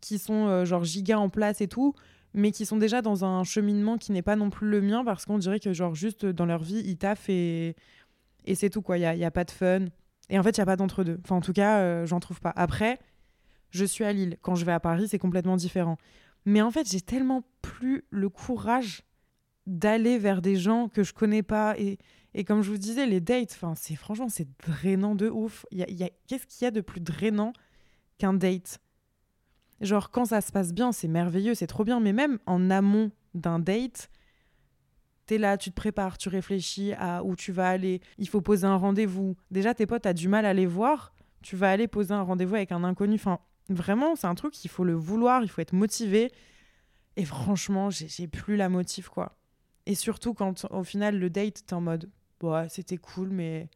qui 0.01 0.19
sont 0.19 0.47
euh, 0.47 0.65
genre 0.65 0.83
giga 0.83 1.17
en 1.17 1.29
place 1.29 1.61
et 1.61 1.67
tout, 1.67 1.95
mais 2.33 2.51
qui 2.51 2.65
sont 2.65 2.77
déjà 2.77 3.01
dans 3.01 3.25
un 3.25 3.43
cheminement 3.43 3.97
qui 3.97 4.11
n'est 4.11 4.21
pas 4.21 4.35
non 4.35 4.49
plus 4.49 4.69
le 4.69 4.81
mien 4.81 5.03
parce 5.05 5.25
qu'on 5.25 5.37
dirait 5.37 5.59
que 5.59 5.71
genre 5.71 5.95
juste 5.95 6.25
dans 6.25 6.45
leur 6.45 6.61
vie, 6.61 6.81
ils 6.85 6.97
taffent 6.97 7.29
et, 7.29 7.75
et 8.45 8.55
c'est 8.55 8.69
tout 8.69 8.81
quoi, 8.81 8.97
il 8.97 9.01
n'y 9.01 9.05
a, 9.05 9.15
y 9.15 9.25
a 9.25 9.31
pas 9.31 9.45
de 9.45 9.51
fun. 9.51 9.85
Et 10.33 10.39
en 10.39 10.41
fait, 10.41 10.57
il 10.57 10.59
n'y 10.59 10.63
a 10.63 10.65
pas 10.65 10.75
d'entre-deux. 10.75 11.19
Enfin, 11.23 11.35
en 11.35 11.41
tout 11.41 11.53
cas, 11.53 11.81
euh, 11.81 12.07
j'en 12.07 12.19
trouve 12.19 12.41
pas. 12.41 12.51
Après, 12.55 12.97
je 13.69 13.85
suis 13.85 14.03
à 14.03 14.11
Lille. 14.11 14.37
Quand 14.41 14.55
je 14.55 14.65
vais 14.65 14.71
à 14.71 14.79
Paris, 14.79 15.07
c'est 15.07 15.19
complètement 15.19 15.57
différent. 15.57 15.99
Mais 16.45 16.59
en 16.59 16.71
fait, 16.71 16.89
j'ai 16.89 17.01
tellement 17.01 17.43
plus 17.61 18.03
le 18.09 18.29
courage 18.29 19.03
d'aller 19.67 20.17
vers 20.17 20.41
des 20.41 20.55
gens 20.55 20.89
que 20.89 21.03
je 21.03 21.13
connais 21.13 21.43
pas. 21.43 21.75
Et, 21.77 21.99
et 22.33 22.45
comme 22.45 22.63
je 22.63 22.71
vous 22.71 22.79
disais, 22.79 23.05
les 23.05 23.21
dates, 23.21 23.55
c'est 23.75 23.95
franchement, 23.95 24.27
c'est 24.27 24.47
drainant 24.65 25.13
de 25.13 25.29
ouf. 25.29 25.67
Y 25.71 25.85
y 25.91 26.03
a, 26.03 26.09
Qu'est-ce 26.25 26.47
qu'il 26.47 26.65
y 26.65 26.67
a 26.67 26.71
de 26.71 26.81
plus 26.81 26.99
drainant 26.99 27.53
qu'un 28.17 28.33
date? 28.33 28.79
Genre, 29.81 30.09
quand 30.09 30.25
ça 30.25 30.41
se 30.41 30.51
passe 30.51 30.73
bien, 30.73 30.91
c'est 30.91 31.07
merveilleux, 31.07 31.53
c'est 31.53 31.67
trop 31.67 31.83
bien. 31.83 31.99
Mais 31.99 32.11
même 32.11 32.39
en 32.47 32.71
amont 32.71 33.11
d'un 33.35 33.59
date, 33.59 34.09
T'es 35.25 35.37
là, 35.37 35.57
tu 35.57 35.69
te 35.69 35.75
prépares, 35.75 36.17
tu 36.17 36.29
réfléchis 36.29 36.93
à 36.93 37.23
où 37.23 37.35
tu 37.35 37.51
vas 37.51 37.69
aller. 37.69 38.01
Il 38.17 38.27
faut 38.27 38.41
poser 38.41 38.67
un 38.67 38.75
rendez-vous. 38.75 39.35
Déjà, 39.51 39.73
tes 39.73 39.85
potes, 39.85 40.03
t'as 40.03 40.13
du 40.13 40.27
mal 40.27 40.45
à 40.45 40.53
les 40.53 40.65
voir. 40.65 41.13
Tu 41.41 41.55
vas 41.55 41.71
aller 41.71 41.87
poser 41.87 42.13
un 42.13 42.21
rendez-vous 42.21 42.55
avec 42.55 42.71
un 42.71 42.83
inconnu. 42.83 43.15
Enfin, 43.15 43.39
vraiment, 43.69 44.15
c'est 44.15 44.27
un 44.27 44.35
truc, 44.35 44.63
il 44.63 44.69
faut 44.69 44.83
le 44.83 44.93
vouloir, 44.93 45.43
il 45.43 45.49
faut 45.49 45.61
être 45.61 45.73
motivé. 45.73 46.31
Et 47.15 47.25
franchement, 47.25 47.89
j'ai 47.89 48.27
plus 48.27 48.55
la 48.55 48.69
motive, 48.69 49.09
quoi. 49.09 49.37
Et 49.85 49.95
surtout 49.95 50.33
quand, 50.33 50.65
au 50.71 50.83
final, 50.83 51.19
le 51.19 51.29
date, 51.29 51.65
t'es 51.65 51.73
en 51.73 51.81
mode, 51.81 52.09
ouais, 52.41 52.67
c'était 52.69 52.97
cool, 52.97 53.29
mais 53.29 53.69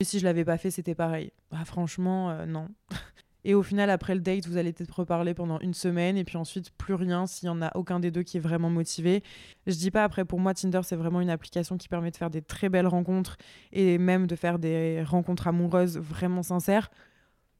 si 0.00 0.18
je 0.18 0.24
l'avais 0.24 0.44
pas 0.44 0.58
fait, 0.58 0.70
c'était 0.70 0.94
pareil. 0.94 1.32
Bah, 1.50 1.64
franchement, 1.64 2.30
euh, 2.30 2.46
non. 2.46 2.68
Et 3.44 3.54
au 3.54 3.62
final, 3.62 3.90
après 3.90 4.14
le 4.14 4.20
date, 4.20 4.46
vous 4.46 4.56
allez 4.56 4.72
peut-être 4.72 5.00
reparler 5.00 5.34
pendant 5.34 5.58
une 5.60 5.74
semaine 5.74 6.16
et 6.16 6.24
puis 6.24 6.36
ensuite 6.36 6.70
plus 6.70 6.94
rien 6.94 7.26
s'il 7.26 7.48
n'y 7.48 7.56
en 7.56 7.62
a 7.62 7.76
aucun 7.76 7.98
des 7.98 8.10
deux 8.10 8.22
qui 8.22 8.36
est 8.36 8.40
vraiment 8.40 8.70
motivé. 8.70 9.22
Je 9.66 9.74
dis 9.74 9.90
pas 9.90 10.04
après, 10.04 10.24
pour 10.24 10.38
moi, 10.38 10.54
Tinder, 10.54 10.80
c'est 10.84 10.96
vraiment 10.96 11.20
une 11.20 11.30
application 11.30 11.76
qui 11.76 11.88
permet 11.88 12.10
de 12.10 12.16
faire 12.16 12.30
des 12.30 12.42
très 12.42 12.68
belles 12.68 12.86
rencontres 12.86 13.36
et 13.72 13.98
même 13.98 14.26
de 14.26 14.36
faire 14.36 14.58
des 14.58 15.02
rencontres 15.02 15.48
amoureuses 15.48 15.98
vraiment 15.98 16.42
sincères. 16.42 16.90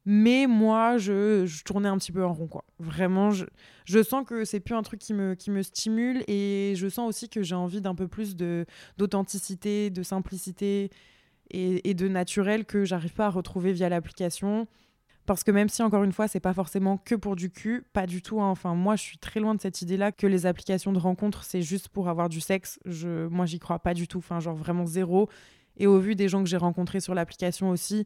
Mais 0.05 0.47
moi, 0.47 0.97
je, 0.97 1.45
je 1.45 1.63
tournais 1.63 1.87
un 1.87 1.97
petit 1.97 2.11
peu 2.11 2.25
en 2.25 2.33
rond, 2.33 2.47
quoi. 2.47 2.65
Vraiment, 2.79 3.31
je, 3.31 4.03
sens 4.03 4.25
que 4.25 4.43
c'est 4.43 4.59
plus 4.59 4.75
un 4.75 4.83
truc 4.83 4.99
qui 4.99 5.13
me, 5.13 5.33
qui 5.33 5.49
me 5.49 5.61
stimule 5.61 6.23
et 6.27 6.73
je 6.75 6.89
sens 6.89 7.07
aussi 7.07 7.29
que 7.29 7.41
j'ai 7.41 7.55
envie 7.55 7.79
d'un 7.79 7.95
peu 7.95 8.07
plus 8.07 8.35
d'authenticité, 8.97 9.89
de, 9.89 10.03
simplicité 10.03 10.89
et, 11.51 11.89
et 11.89 11.93
de 11.93 12.07
naturel 12.09 12.65
que 12.65 12.83
j'arrive 12.83 13.13
pas 13.13 13.27
à 13.27 13.29
retrouver 13.29 13.71
via 13.71 13.87
l'application. 13.87 14.67
Parce 15.25 15.43
que 15.43 15.51
même 15.51 15.69
si, 15.69 15.81
encore 15.81 16.03
une 16.03 16.11
fois, 16.11 16.27
c'est 16.27 16.41
pas 16.41 16.53
forcément 16.53 16.97
que 16.97 17.15
pour 17.15 17.35
du 17.35 17.49
cul, 17.49 17.85
pas 17.93 18.05
du 18.05 18.21
tout. 18.21 18.41
Hein. 18.41 18.49
Enfin, 18.49 18.75
moi, 18.75 18.95
je 18.95 19.03
suis 19.03 19.17
très 19.17 19.39
loin 19.39 19.55
de 19.55 19.61
cette 19.61 19.81
idée-là 19.81 20.11
que 20.11 20.27
les 20.27 20.45
applications 20.45 20.91
de 20.91 20.99
rencontres, 20.99 21.43
c'est 21.43 21.61
juste 21.61 21.87
pour 21.87 22.09
avoir 22.09 22.27
du 22.27 22.41
sexe. 22.41 22.79
Je, 22.85 23.27
moi, 23.27 23.45
j'y 23.45 23.59
crois 23.59 23.79
pas 23.79 23.93
du 23.93 24.07
tout. 24.07 24.17
Enfin, 24.17 24.39
genre 24.41 24.55
vraiment 24.55 24.85
zéro. 24.85 25.29
Et 25.77 25.87
au 25.87 25.97
vu 25.97 26.15
des 26.15 26.27
gens 26.27 26.43
que 26.43 26.49
j'ai 26.49 26.57
rencontrés 26.57 26.99
sur 26.99 27.15
l'application 27.15 27.69
aussi, 27.69 28.05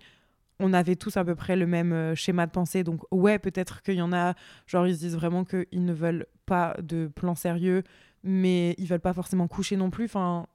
on 0.59 0.73
avait 0.73 0.95
tous 0.95 1.17
à 1.17 1.25
peu 1.25 1.35
près 1.35 1.55
le 1.55 1.67
même 1.67 1.91
euh, 1.91 2.15
schéma 2.15 2.45
de 2.45 2.51
pensée. 2.51 2.83
Donc, 2.83 3.01
ouais, 3.11 3.39
peut-être 3.39 3.81
qu'il 3.81 3.95
y 3.95 4.01
en 4.01 4.13
a, 4.13 4.35
genre, 4.67 4.87
ils 4.87 4.95
se 4.95 4.99
disent 4.99 5.15
vraiment 5.15 5.43
qu'ils 5.43 5.85
ne 5.85 5.93
veulent 5.93 6.27
pas 6.45 6.75
de 6.81 7.07
plan 7.07 7.33
sérieux, 7.33 7.83
mais 8.23 8.75
ils 8.77 8.87
veulent 8.87 8.99
pas 8.99 9.13
forcément 9.13 9.47
coucher 9.47 9.75
non 9.75 9.89
plus. 9.89 10.05
Enfin, 10.05 10.45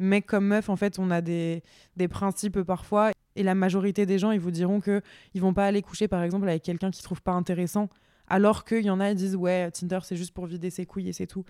mec 0.00 0.26
comme 0.26 0.46
meuf, 0.46 0.68
en 0.68 0.76
fait, 0.76 0.98
on 0.98 1.10
a 1.10 1.20
des, 1.20 1.62
des 1.96 2.08
principes 2.08 2.62
parfois. 2.62 3.12
Et 3.40 3.42
la 3.42 3.54
majorité 3.54 4.04
des 4.04 4.18
gens, 4.18 4.32
ils 4.32 4.38
vous 4.38 4.50
diront 4.50 4.80
que 4.80 5.00
ils 5.32 5.40
vont 5.40 5.54
pas 5.54 5.66
aller 5.66 5.80
coucher, 5.80 6.08
par 6.08 6.22
exemple, 6.22 6.46
avec 6.46 6.62
quelqu'un 6.62 6.90
qu'ils 6.90 7.02
trouvent 7.02 7.22
pas 7.22 7.32
intéressant, 7.32 7.88
alors 8.26 8.66
qu'il 8.66 8.84
y 8.84 8.90
en 8.90 9.00
a, 9.00 9.10
ils 9.10 9.16
disent 9.16 9.34
ouais, 9.34 9.70
Tinder, 9.70 10.00
c'est 10.02 10.16
juste 10.16 10.34
pour 10.34 10.44
vider 10.44 10.68
ses 10.68 10.84
couilles 10.84 11.08
et 11.08 11.14
c'est 11.14 11.26
tout. 11.26 11.46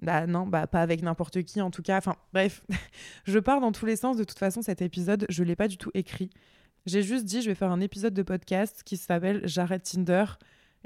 Bah 0.00 0.26
non, 0.26 0.46
bah 0.46 0.66
pas 0.66 0.80
avec 0.80 1.02
n'importe 1.02 1.42
qui 1.42 1.60
en 1.60 1.70
tout 1.70 1.82
cas. 1.82 1.98
Enfin 1.98 2.16
bref, 2.32 2.62
je 3.24 3.38
pars 3.38 3.60
dans 3.60 3.70
tous 3.70 3.84
les 3.84 3.96
sens. 3.96 4.16
De 4.16 4.24
toute 4.24 4.38
façon, 4.38 4.62
cet 4.62 4.80
épisode, 4.80 5.26
je 5.28 5.44
l'ai 5.44 5.56
pas 5.56 5.68
du 5.68 5.76
tout 5.76 5.90
écrit. 5.92 6.30
J'ai 6.86 7.02
juste 7.02 7.26
dit, 7.26 7.42
je 7.42 7.50
vais 7.50 7.54
faire 7.54 7.70
un 7.70 7.80
épisode 7.80 8.14
de 8.14 8.22
podcast 8.22 8.82
qui 8.82 8.96
s'appelle 8.96 9.42
J'arrête 9.44 9.82
Tinder. 9.82 10.24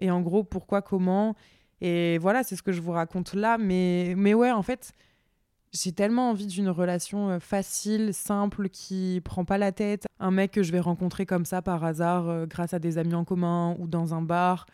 Et 0.00 0.11
en 0.11 0.21
gros, 0.21 0.43
pourquoi, 0.43 0.83
comment? 0.83 1.37
Et 1.81 2.19
voilà, 2.19 2.43
c'est 2.43 2.57
ce 2.57 2.62
que 2.64 2.73
je 2.73 2.81
vous 2.81 2.91
raconte 2.91 3.35
là. 3.35 3.57
Mais, 3.57 4.14
mais 4.17 4.35
ouais, 4.35 4.50
en 4.50 4.62
fait, 4.62 4.91
j'ai 5.75 5.93
tellement 5.93 6.31
envie 6.31 6.47
d'une 6.47 6.69
relation 6.69 7.31
euh, 7.31 7.38
facile, 7.40 8.14
simple, 8.14 8.69
qui 8.69 9.21
prend 9.25 9.45
pas 9.45 9.59
la 9.59 9.73
tête. 9.73 10.07
Un 10.21 10.31
mec 10.31 10.52
que 10.52 10.62
je 10.62 10.73
vais 10.73 10.81
rencontrer 10.81 11.26
comme 11.26 11.45
ça 11.45 11.62
par 11.62 11.85
hasard, 11.85 12.28
euh, 12.28 12.47
grâce 12.47 12.75
à 12.75 12.78
des 12.78 12.97
amis 12.99 13.14
en 13.14 13.25
commun 13.25 13.76
ou 13.78 13.87
dans 13.87 14.14
un 14.14 14.23
bar 14.23 14.66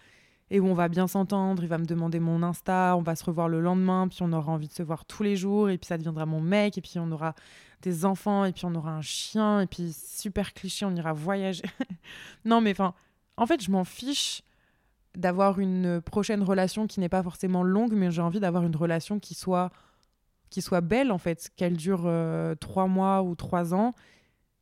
et 0.51 0.59
où 0.59 0.67
on 0.67 0.75
va 0.75 0.89
bien 0.89 1.07
s'entendre, 1.07 1.63
il 1.63 1.69
va 1.69 1.79
me 1.79 1.85
demander 1.85 2.19
mon 2.19 2.43
Insta, 2.43 2.97
on 2.97 3.03
va 3.03 3.15
se 3.15 3.25
revoir 3.25 3.49
le 3.49 3.61
lendemain, 3.61 4.09
puis 4.09 4.19
on 4.23 4.33
aura 4.33 4.51
envie 4.51 4.67
de 4.67 4.73
se 4.73 4.83
voir 4.83 5.05
tous 5.05 5.23
les 5.23 5.37
jours, 5.37 5.71
et 5.71 5.79
puis 5.79 5.87
ça 5.87 5.97
deviendra 5.97 6.27
mon 6.27 6.41
mec, 6.41 6.77
et 6.77 6.81
puis 6.81 6.99
on 6.99 7.11
aura 7.13 7.35
des 7.83 8.05
enfants, 8.05 8.45
et 8.45 8.53
puis 8.53 8.65
on 8.65 8.75
aura 8.75 8.91
un 8.91 9.01
chien, 9.01 9.61
et 9.61 9.67
puis 9.67 9.93
super 9.93 10.53
cliché, 10.53 10.85
on 10.85 10.95
ira 10.97 11.13
voyager. 11.13 11.63
non, 12.45 12.61
mais 12.61 12.73
enfin, 12.73 12.95
en 13.37 13.47
fait, 13.47 13.63
je 13.63 13.71
m'en 13.71 13.85
fiche 13.85 14.43
d'avoir 15.17 15.61
une 15.61 16.01
prochaine 16.01 16.43
relation 16.43 16.89
qui 16.89 16.99
n'est 16.99 17.09
pas 17.09 17.23
forcément 17.23 17.63
longue, 17.63 17.93
mais 17.93 18.11
j'ai 18.11 18.23
envie 18.23 18.41
d'avoir 18.41 18.65
une 18.65 18.77
relation 18.77 19.21
qui 19.21 19.35
soit, 19.35 19.71
qui 20.51 20.63
soit 20.63 20.81
belle, 20.81 21.13
en 21.13 21.19
fait, 21.19 21.51
qu'elle 21.57 21.77
dure 21.77 22.03
euh, 22.07 22.55
trois 22.55 22.87
mois 22.87 23.23
ou 23.23 23.35
trois 23.35 23.73
ans. 23.75 23.95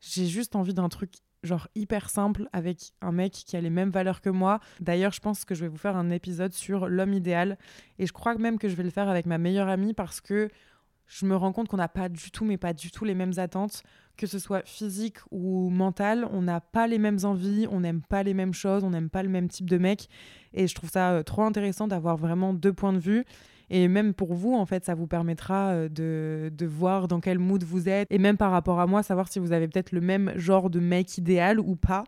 J'ai 0.01 0.27
juste 0.27 0.55
envie 0.55 0.75
d'un 0.75 0.89
truc 0.89 1.15
genre 1.43 1.69
hyper 1.75 2.11
simple 2.11 2.49
avec 2.53 2.93
un 3.01 3.13
mec 3.13 3.33
qui 3.33 3.57
a 3.57 3.61
les 3.61 3.71
mêmes 3.71 3.91
valeurs 3.91 4.21
que 4.21 4.31
moi. 4.31 4.61
D'ailleurs, 4.81 5.13
je 5.13 5.21
pense 5.21 5.45
que 5.45 5.55
je 5.55 5.63
vais 5.63 5.69
vous 5.69 5.77
faire 5.77 5.97
un 5.97 6.11
épisode 6.11 6.53
sur 6.53 6.89
l'homme 6.89 7.13
idéal 7.13 7.59
et 7.99 8.07
je 8.07 8.13
crois 8.13 8.35
même 8.37 8.59
que 8.59 8.69
je 8.69 8.75
vais 8.75 8.83
le 8.83 8.91
faire 8.91 9.09
avec 9.09 9.27
ma 9.27 9.39
meilleure 9.39 9.69
amie 9.69 9.95
parce 9.95 10.21
que 10.21 10.49
je 11.07 11.25
me 11.25 11.35
rends 11.35 11.53
compte 11.53 11.69
qu'on 11.69 11.79
n'a 11.79 11.89
pas 11.89 12.09
du 12.09 12.31
tout, 12.31 12.45
mais 12.45 12.59
pas 12.59 12.75
du 12.75 12.91
tout 12.91 13.05
les 13.05 13.15
mêmes 13.15 13.33
attentes, 13.39 13.83
que 14.17 14.27
ce 14.27 14.39
soit 14.39 14.67
physique 14.67 15.19
ou 15.31 15.71
mental. 15.71 16.29
On 16.33 16.43
n'a 16.43 16.61
pas 16.61 16.87
les 16.87 16.99
mêmes 16.99 17.19
envies, 17.25 17.67
on 17.71 17.81
n'aime 17.81 18.03
pas 18.03 18.23
les 18.23 18.35
mêmes 18.35 18.53
choses, 18.53 18.85
on 18.85 18.91
n'aime 18.91 19.09
pas 19.09 19.23
le 19.23 19.31
même 19.31 19.49
type 19.49 19.71
de 19.71 19.79
mec. 19.79 20.09
Et 20.53 20.67
je 20.67 20.75
trouve 20.75 20.91
ça 20.91 21.13
euh, 21.13 21.23
trop 21.23 21.43
intéressant 21.43 21.89
d'avoir 21.89 22.19
vraiment 22.19 22.53
deux 22.53 22.75
points 22.75 22.93
de 22.93 22.99
vue. 22.99 23.25
Et 23.71 23.89
même 23.89 24.15
pour 24.15 24.35
vous, 24.35 24.55
en 24.55 24.65
fait, 24.65 24.85
ça 24.85 24.95
vous 24.95 25.07
permettra 25.07 25.71
euh, 25.71 25.89
de, 25.89 26.51
de, 26.57 26.67
voir 26.67 27.07
dans 27.07 27.21
quel 27.21 27.39
mood 27.39 27.63
vous 27.65 27.89
êtes. 27.89 28.07
Et 28.11 28.19
même 28.19 28.37
par 28.37 28.51
rapport 28.51 28.81
à 28.81 28.87
moi, 28.87 29.03
savoir 29.03 29.29
si 29.29 29.39
vous 29.39 29.53
avez 29.53 29.69
peut-être 29.69 29.93
le 29.93 30.01
même 30.01 30.33
genre 30.37 30.71
de 30.71 30.81
mec 30.81 31.19
idéal 31.19 31.61
ou 31.61 31.77
pas. 31.77 32.05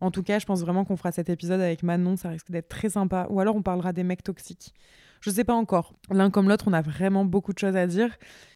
En 0.00 0.10
tout 0.10 0.22
cas, 0.22 0.38
je 0.38 0.46
pense 0.46 0.60
vraiment 0.60 0.84
qu'on 0.84 0.96
fera 0.96 1.12
cet 1.12 1.28
épisode 1.28 1.60
avec 1.60 1.82
Manon, 1.82 2.16
ça 2.16 2.28
risque 2.28 2.50
d'être 2.50 2.68
très 2.68 2.90
sympa. 2.90 3.26
Ou 3.30 3.40
alors 3.40 3.56
on 3.56 3.62
parlera 3.62 3.92
des 3.92 4.02
mecs 4.02 4.22
toxiques. 4.22 4.74
Je 5.20 5.30
sais 5.30 5.44
pas 5.44 5.54
encore. 5.54 5.94
L'un 6.10 6.28
comme 6.28 6.48
l'autre, 6.48 6.66
on 6.68 6.74
a 6.74 6.82
vraiment 6.82 7.24
beaucoup 7.24 7.54
de 7.54 7.58
choses 7.58 7.76
à 7.76 7.86
dire. 7.86 8.10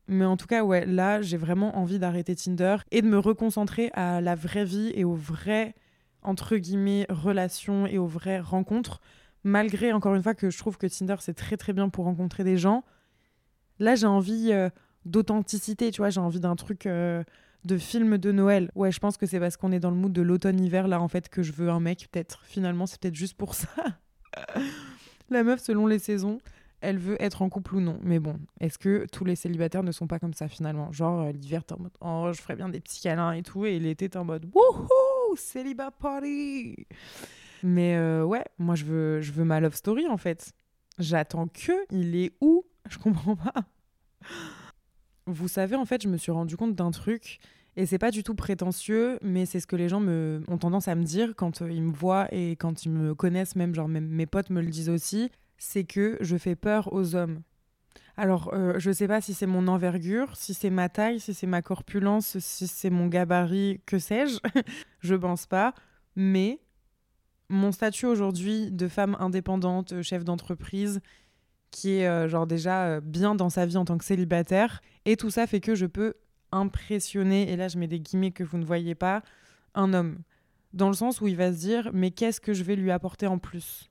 Mais 0.08 0.26
en 0.26 0.36
tout 0.36 0.46
cas, 0.46 0.62
ouais, 0.62 0.84
là, 0.84 1.22
j'ai 1.22 1.38
vraiment 1.38 1.78
envie 1.78 1.98
d'arrêter 1.98 2.34
Tinder 2.34 2.76
et 2.90 3.00
de 3.00 3.06
me 3.06 3.18
reconcentrer 3.18 3.90
à 3.94 4.20
la 4.20 4.34
vraie 4.34 4.66
vie 4.66 4.92
et 4.94 5.04
aux 5.04 5.14
vraies, 5.14 5.74
entre 6.22 6.56
guillemets, 6.56 7.06
relations 7.08 7.86
et 7.86 7.96
aux 7.96 8.06
vraies 8.06 8.40
rencontres 8.40 9.00
malgré 9.48 9.92
encore 9.92 10.14
une 10.14 10.22
fois 10.22 10.34
que 10.34 10.50
je 10.50 10.58
trouve 10.58 10.78
que 10.78 10.86
Tinder 10.86 11.16
c'est 11.20 11.34
très 11.34 11.56
très 11.56 11.72
bien 11.72 11.88
pour 11.88 12.04
rencontrer 12.04 12.44
des 12.44 12.56
gens, 12.56 12.84
là 13.78 13.94
j'ai 13.96 14.06
envie 14.06 14.52
euh, 14.52 14.70
d'authenticité, 15.04 15.90
tu 15.90 16.00
vois, 16.00 16.10
j'ai 16.10 16.20
envie 16.20 16.40
d'un 16.40 16.54
truc 16.54 16.86
euh, 16.86 17.24
de 17.64 17.78
film 17.78 18.18
de 18.18 18.30
Noël. 18.30 18.70
Ouais, 18.74 18.92
je 18.92 19.00
pense 19.00 19.16
que 19.16 19.26
c'est 19.26 19.40
parce 19.40 19.56
qu'on 19.56 19.72
est 19.72 19.80
dans 19.80 19.90
le 19.90 19.96
mood 19.96 20.12
de 20.12 20.22
l'automne-hiver 20.22 20.86
là 20.86 21.00
en 21.00 21.08
fait 21.08 21.28
que 21.28 21.42
je 21.42 21.52
veux 21.52 21.70
un 21.70 21.80
mec 21.80 22.08
peut-être. 22.10 22.44
Finalement, 22.44 22.86
c'est 22.86 23.00
peut-être 23.00 23.14
juste 23.14 23.36
pour 23.36 23.54
ça. 23.54 23.68
La 25.30 25.42
meuf 25.42 25.60
selon 25.60 25.86
les 25.86 25.98
saisons, 25.98 26.38
elle 26.80 26.98
veut 26.98 27.20
être 27.20 27.42
en 27.42 27.48
couple 27.48 27.76
ou 27.76 27.80
non. 27.80 27.98
Mais 28.02 28.18
bon, 28.18 28.38
est-ce 28.60 28.78
que 28.78 29.06
tous 29.12 29.24
les 29.24 29.36
célibataires 29.36 29.82
ne 29.82 29.92
sont 29.92 30.06
pas 30.06 30.18
comme 30.18 30.34
ça 30.34 30.48
finalement? 30.48 30.92
Genre 30.92 31.22
euh, 31.22 31.32
l'hiver 31.32 31.64
t'es 31.64 31.74
en 31.74 31.80
mode 31.80 31.92
oh, 32.00 32.30
je 32.32 32.40
ferais 32.40 32.56
bien 32.56 32.68
des 32.68 32.80
petits 32.80 33.00
câlins 33.00 33.32
et 33.32 33.42
tout 33.42 33.66
et 33.66 33.78
l'été 33.78 34.08
t'es 34.08 34.18
en 34.18 34.24
mode 34.24 34.46
wouhou, 34.54 35.36
célibat 35.36 35.90
party. 35.90 36.86
Mais 37.62 37.96
euh, 37.96 38.24
ouais, 38.24 38.44
moi 38.58 38.74
je 38.74 38.84
veux, 38.84 39.20
je 39.20 39.32
veux 39.32 39.44
ma 39.44 39.60
love 39.60 39.74
story 39.74 40.06
en 40.06 40.16
fait. 40.16 40.52
J'attends 40.98 41.48
que. 41.48 41.72
Il 41.90 42.16
est 42.16 42.32
où? 42.40 42.64
Je 42.88 42.98
comprends 42.98 43.36
pas. 43.36 43.64
Vous 45.26 45.48
savez, 45.48 45.76
en 45.76 45.84
fait, 45.84 46.02
je 46.02 46.08
me 46.08 46.16
suis 46.16 46.32
rendu 46.32 46.56
compte 46.56 46.74
d'un 46.74 46.90
truc. 46.90 47.38
Et 47.76 47.86
c'est 47.86 47.98
pas 47.98 48.10
du 48.10 48.24
tout 48.24 48.34
prétentieux, 48.34 49.18
mais 49.22 49.46
c'est 49.46 49.60
ce 49.60 49.66
que 49.66 49.76
les 49.76 49.88
gens 49.88 50.00
me, 50.00 50.42
ont 50.48 50.58
tendance 50.58 50.88
à 50.88 50.96
me 50.96 51.04
dire 51.04 51.34
quand 51.36 51.62
euh, 51.62 51.70
ils 51.70 51.82
me 51.82 51.92
voient 51.92 52.26
et 52.32 52.56
quand 52.56 52.84
ils 52.84 52.90
me 52.90 53.14
connaissent, 53.14 53.54
même, 53.54 53.74
genre 53.74 53.86
mes 53.88 54.26
potes 54.26 54.50
me 54.50 54.60
le 54.60 54.68
disent 54.68 54.88
aussi, 54.88 55.30
c'est 55.58 55.84
que 55.84 56.16
je 56.20 56.36
fais 56.36 56.56
peur 56.56 56.92
aux 56.92 57.14
hommes. 57.14 57.42
Alors, 58.16 58.52
euh, 58.52 58.74
je 58.78 58.90
sais 58.90 59.06
pas 59.06 59.20
si 59.20 59.32
c'est 59.32 59.46
mon 59.46 59.68
envergure, 59.68 60.34
si 60.34 60.52
c'est 60.52 60.70
ma 60.70 60.88
taille, 60.88 61.20
si 61.20 61.34
c'est 61.34 61.46
ma 61.46 61.62
corpulence, 61.62 62.36
si 62.40 62.66
c'est 62.66 62.90
mon 62.90 63.06
gabarit, 63.06 63.80
que 63.86 64.00
sais-je. 64.00 64.38
je 65.00 65.14
pense 65.14 65.46
pas. 65.46 65.72
Mais 66.16 66.58
mon 67.48 67.72
statut 67.72 68.06
aujourd'hui 68.06 68.70
de 68.70 68.88
femme 68.88 69.16
indépendante, 69.20 69.92
euh, 69.92 70.02
chef 70.02 70.24
d'entreprise, 70.24 71.00
qui 71.70 71.96
est 71.96 72.08
euh, 72.08 72.28
genre 72.28 72.46
déjà 72.46 72.86
euh, 72.86 73.00
bien 73.00 73.34
dans 73.34 73.50
sa 73.50 73.66
vie 73.66 73.76
en 73.76 73.84
tant 73.84 73.98
que 73.98 74.04
célibataire, 74.04 74.80
et 75.04 75.16
tout 75.16 75.30
ça 75.30 75.46
fait 75.46 75.60
que 75.60 75.74
je 75.74 75.86
peux 75.86 76.14
impressionner, 76.52 77.50
et 77.50 77.56
là 77.56 77.68
je 77.68 77.78
mets 77.78 77.88
des 77.88 78.00
guillemets 78.00 78.30
que 78.30 78.44
vous 78.44 78.58
ne 78.58 78.64
voyez 78.64 78.94
pas, 78.94 79.22
un 79.74 79.92
homme. 79.94 80.18
Dans 80.72 80.88
le 80.88 80.94
sens 80.94 81.20
où 81.20 81.26
il 81.26 81.36
va 81.36 81.52
se 81.52 81.58
dire, 81.58 81.90
mais 81.92 82.10
qu'est-ce 82.10 82.40
que 82.40 82.52
je 82.52 82.62
vais 82.62 82.76
lui 82.76 82.90
apporter 82.90 83.26
en 83.26 83.38
plus? 83.38 83.90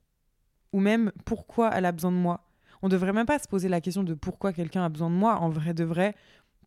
Ou 0.73 0.79
même, 0.79 1.11
pourquoi 1.25 1.71
elle 1.73 1.85
a 1.85 1.91
besoin 1.91 2.11
de 2.11 2.17
moi? 2.17 2.43
On 2.83 2.89
devrait 2.89 3.13
même 3.13 3.25
pas 3.25 3.39
se 3.39 3.47
poser 3.47 3.69
la 3.69 3.81
question 3.81 4.03
de 4.03 4.13
pourquoi 4.13 4.53
quelqu'un 4.53 4.83
a 4.83 4.89
besoin 4.89 5.09
de 5.09 5.15
moi, 5.15 5.37
en 5.37 5.49
vrai 5.49 5.73
de 5.73 5.83
vrai, 5.83 6.15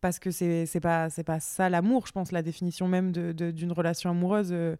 parce 0.01 0.19
que 0.19 0.31
c'est 0.31 0.65
c'est 0.65 0.79
pas 0.79 1.09
c'est 1.09 1.23
pas 1.23 1.39
ça 1.39 1.69
l'amour 1.69 2.07
je 2.07 2.11
pense 2.11 2.31
la 2.31 2.41
définition 2.41 2.87
même 2.87 3.11
d'une 3.11 3.33
de, 3.33 3.73
relation 3.73 4.09
amoureuse 4.09 4.49
euh, 4.51 4.75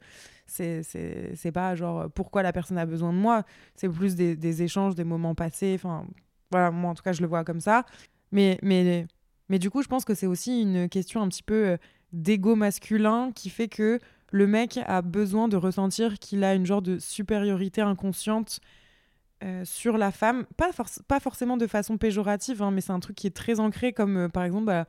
c'est 0.48 0.84
c'est 0.84 1.52
pas 1.52 1.76
genre 1.76 2.10
pourquoi 2.12 2.44
la 2.44 2.52
personne 2.52 2.78
a 2.78 2.86
besoin 2.86 3.14
de 3.14 3.18
moi. 3.18 3.44
C'est 3.76 3.88
plus 3.88 4.16
des, 4.16 4.62
échanges 4.62 4.96
des 4.96 5.06
moments 5.06 5.36
passés 5.36 5.74
enfin 5.76 6.06
voilà 6.52 6.72
moi 6.72 6.92
en 6.92 6.94
tout 6.94 7.04
cas 7.04 7.14
je 7.14 7.22
le 7.22 7.28
vois 7.28 7.44
comme 7.44 7.62
ça. 7.62 7.86
Mais 8.32 8.60
mais 8.62 9.08
mais 9.48 9.60
du 9.60 9.70
coup 9.70 9.82
je 9.82 9.88
pense 9.88 10.04
que 10.04 10.14
c'est 10.14 10.28
aussi 10.28 10.62
une 10.62 10.90
question 10.90 11.22
un 11.22 11.30
petit 11.30 11.44
peu 11.44 11.70
euh, 11.70 11.78
d'ego 12.12 12.56
masculin 12.56 13.32
qui 13.34 13.50
fait 13.50 13.70
que 13.70 14.00
le 14.32 14.48
mec 14.48 14.80
a 14.86 15.02
besoin 15.02 15.48
de 15.48 15.56
ressentir 15.58 16.20
qu'il 16.20 16.44
a 16.44 16.54
une 16.54 16.66
genre 16.66 16.82
de 16.82 17.00
supériorité 17.00 17.82
inconsciente 17.82 18.60
euh, 19.44 19.66
sur 19.66 19.98
la 19.98 20.12
femme, 20.12 20.46
pas, 20.56 20.70
pas 21.08 21.20
forcément 21.20 21.58
de 21.58 21.66
façon 21.66 21.98
péjorative, 21.98 22.62
hein, 22.62 22.72
mais 22.72 22.80
c'est 22.80 22.92
un 22.92 23.00
truc 23.00 23.16
qui 23.16 23.26
est 23.26 23.36
très 23.36 23.60
ancré, 23.60 23.92
comme 23.92 24.30
par 24.30 24.44
exemple, 24.44 24.66
bah, 24.66 24.86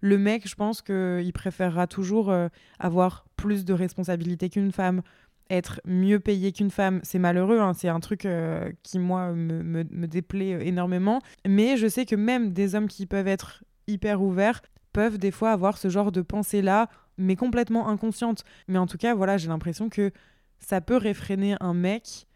le 0.00 0.18
mec, 0.18 0.48
je 0.48 0.54
pense 0.54 0.82
qu'il 0.82 1.32
préférera 1.32 1.86
toujours 1.86 2.30
euh, 2.30 2.48
avoir 2.78 3.24
plus 3.36 3.64
de 3.64 3.72
responsabilités 3.72 4.48
qu'une 4.48 4.72
femme, 4.72 5.02
être 5.50 5.80
mieux 5.84 6.20
payé 6.20 6.52
qu'une 6.52 6.70
femme. 6.70 7.00
C'est 7.02 7.18
malheureux, 7.18 7.58
hein, 7.58 7.72
c'est 7.74 7.88
un 7.88 8.00
truc 8.00 8.24
euh, 8.24 8.70
qui, 8.82 8.98
moi, 8.98 9.32
me, 9.32 9.62
me, 9.62 10.06
déplaît 10.06 10.54
euh, 10.54 10.60
énormément. 10.60 11.20
Mais 11.46 11.76
je 11.76 11.88
sais 11.88 12.06
que 12.06 12.16
même 12.16 12.52
des 12.52 12.74
hommes 12.74 12.88
qui 12.88 13.06
peuvent 13.06 13.28
être 13.28 13.64
hyper 13.86 14.22
ouverts 14.22 14.62
peuvent 14.92 15.18
des 15.18 15.30
fois 15.30 15.50
avoir 15.50 15.78
ce 15.78 15.88
genre 15.88 16.12
de 16.12 16.22
pensée-là, 16.22 16.88
mais 17.16 17.34
complètement 17.34 17.88
inconsciente. 17.88 18.44
Mais 18.68 18.78
en 18.78 18.86
tout 18.86 18.98
cas, 18.98 19.14
voilà, 19.14 19.36
j'ai 19.36 19.48
l'impression 19.48 19.88
que 19.88 20.12
ça 20.60 20.80
peut 20.80 20.96
réfréner 20.96 21.56
un 21.60 21.74
mec 21.74 22.26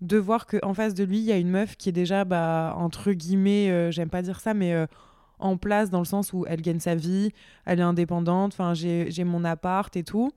de 0.00 0.16
voir 0.16 0.46
qu'en 0.46 0.74
face 0.74 0.94
de 0.94 1.02
lui, 1.02 1.18
il 1.18 1.24
y 1.24 1.32
a 1.32 1.36
une 1.36 1.50
meuf 1.50 1.76
qui 1.76 1.88
est 1.88 1.92
déjà, 1.92 2.24
bah, 2.24 2.74
entre 2.76 3.12
guillemets, 3.12 3.90
j'aime 3.90 4.10
pas 4.10 4.22
dire 4.22 4.38
ça, 4.38 4.54
mais 4.54 4.86
en 5.38 5.56
place 5.56 5.90
dans 5.90 5.98
le 5.98 6.04
sens 6.04 6.32
où 6.32 6.44
elle 6.46 6.62
gagne 6.62 6.80
sa 6.80 6.94
vie, 6.94 7.30
elle 7.64 7.80
est 7.80 7.82
indépendante, 7.82 8.52
enfin 8.52 8.74
j'ai 8.74 9.24
mon 9.24 9.44
appart 9.44 9.94
et 9.96 10.04
tout. 10.04 10.32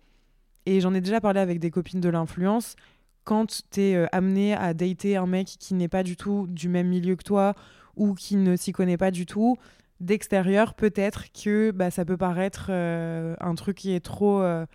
Et 0.66 0.80
j'en 0.80 0.94
ai 0.94 1.02
déjà 1.02 1.20
parlé 1.22 1.40
avec 1.40 1.60
des 1.60 1.72
copines 1.72 2.02
de 2.02 2.10
l'influence. 2.10 2.76
Quand 3.24 3.64
tu 3.72 3.82
es 3.82 3.96
euh, 3.96 4.06
amené 4.12 4.54
à 4.54 4.74
dater 4.74 5.18
un 5.18 5.28
mec 5.28 5.48
qui 5.48 5.74
n'est 5.74 5.88
pas 5.88 6.04
du 6.04 6.16
tout 6.16 6.48
du 6.50 6.70
même 6.70 6.88
milieu 6.88 7.16
que 7.16 7.24
toi 7.24 7.54
ou 7.96 8.14
qui 8.14 8.36
ne 8.36 8.56
s'y 8.56 8.72
connaît 8.72 8.98
pas 8.98 9.12
du 9.12 9.26
tout, 9.26 9.58
d'extérieur, 10.00 10.74
peut-être 10.74 11.26
que 11.32 11.72
bah, 11.72 11.92
ça 11.92 12.06
peut 12.06 12.18
paraître 12.18 12.68
euh, 12.70 13.36
un 13.40 13.56
truc 13.56 13.78
qui 13.78 13.94
est 13.94 14.00
trop, 14.00 14.42
euh, 14.42 14.66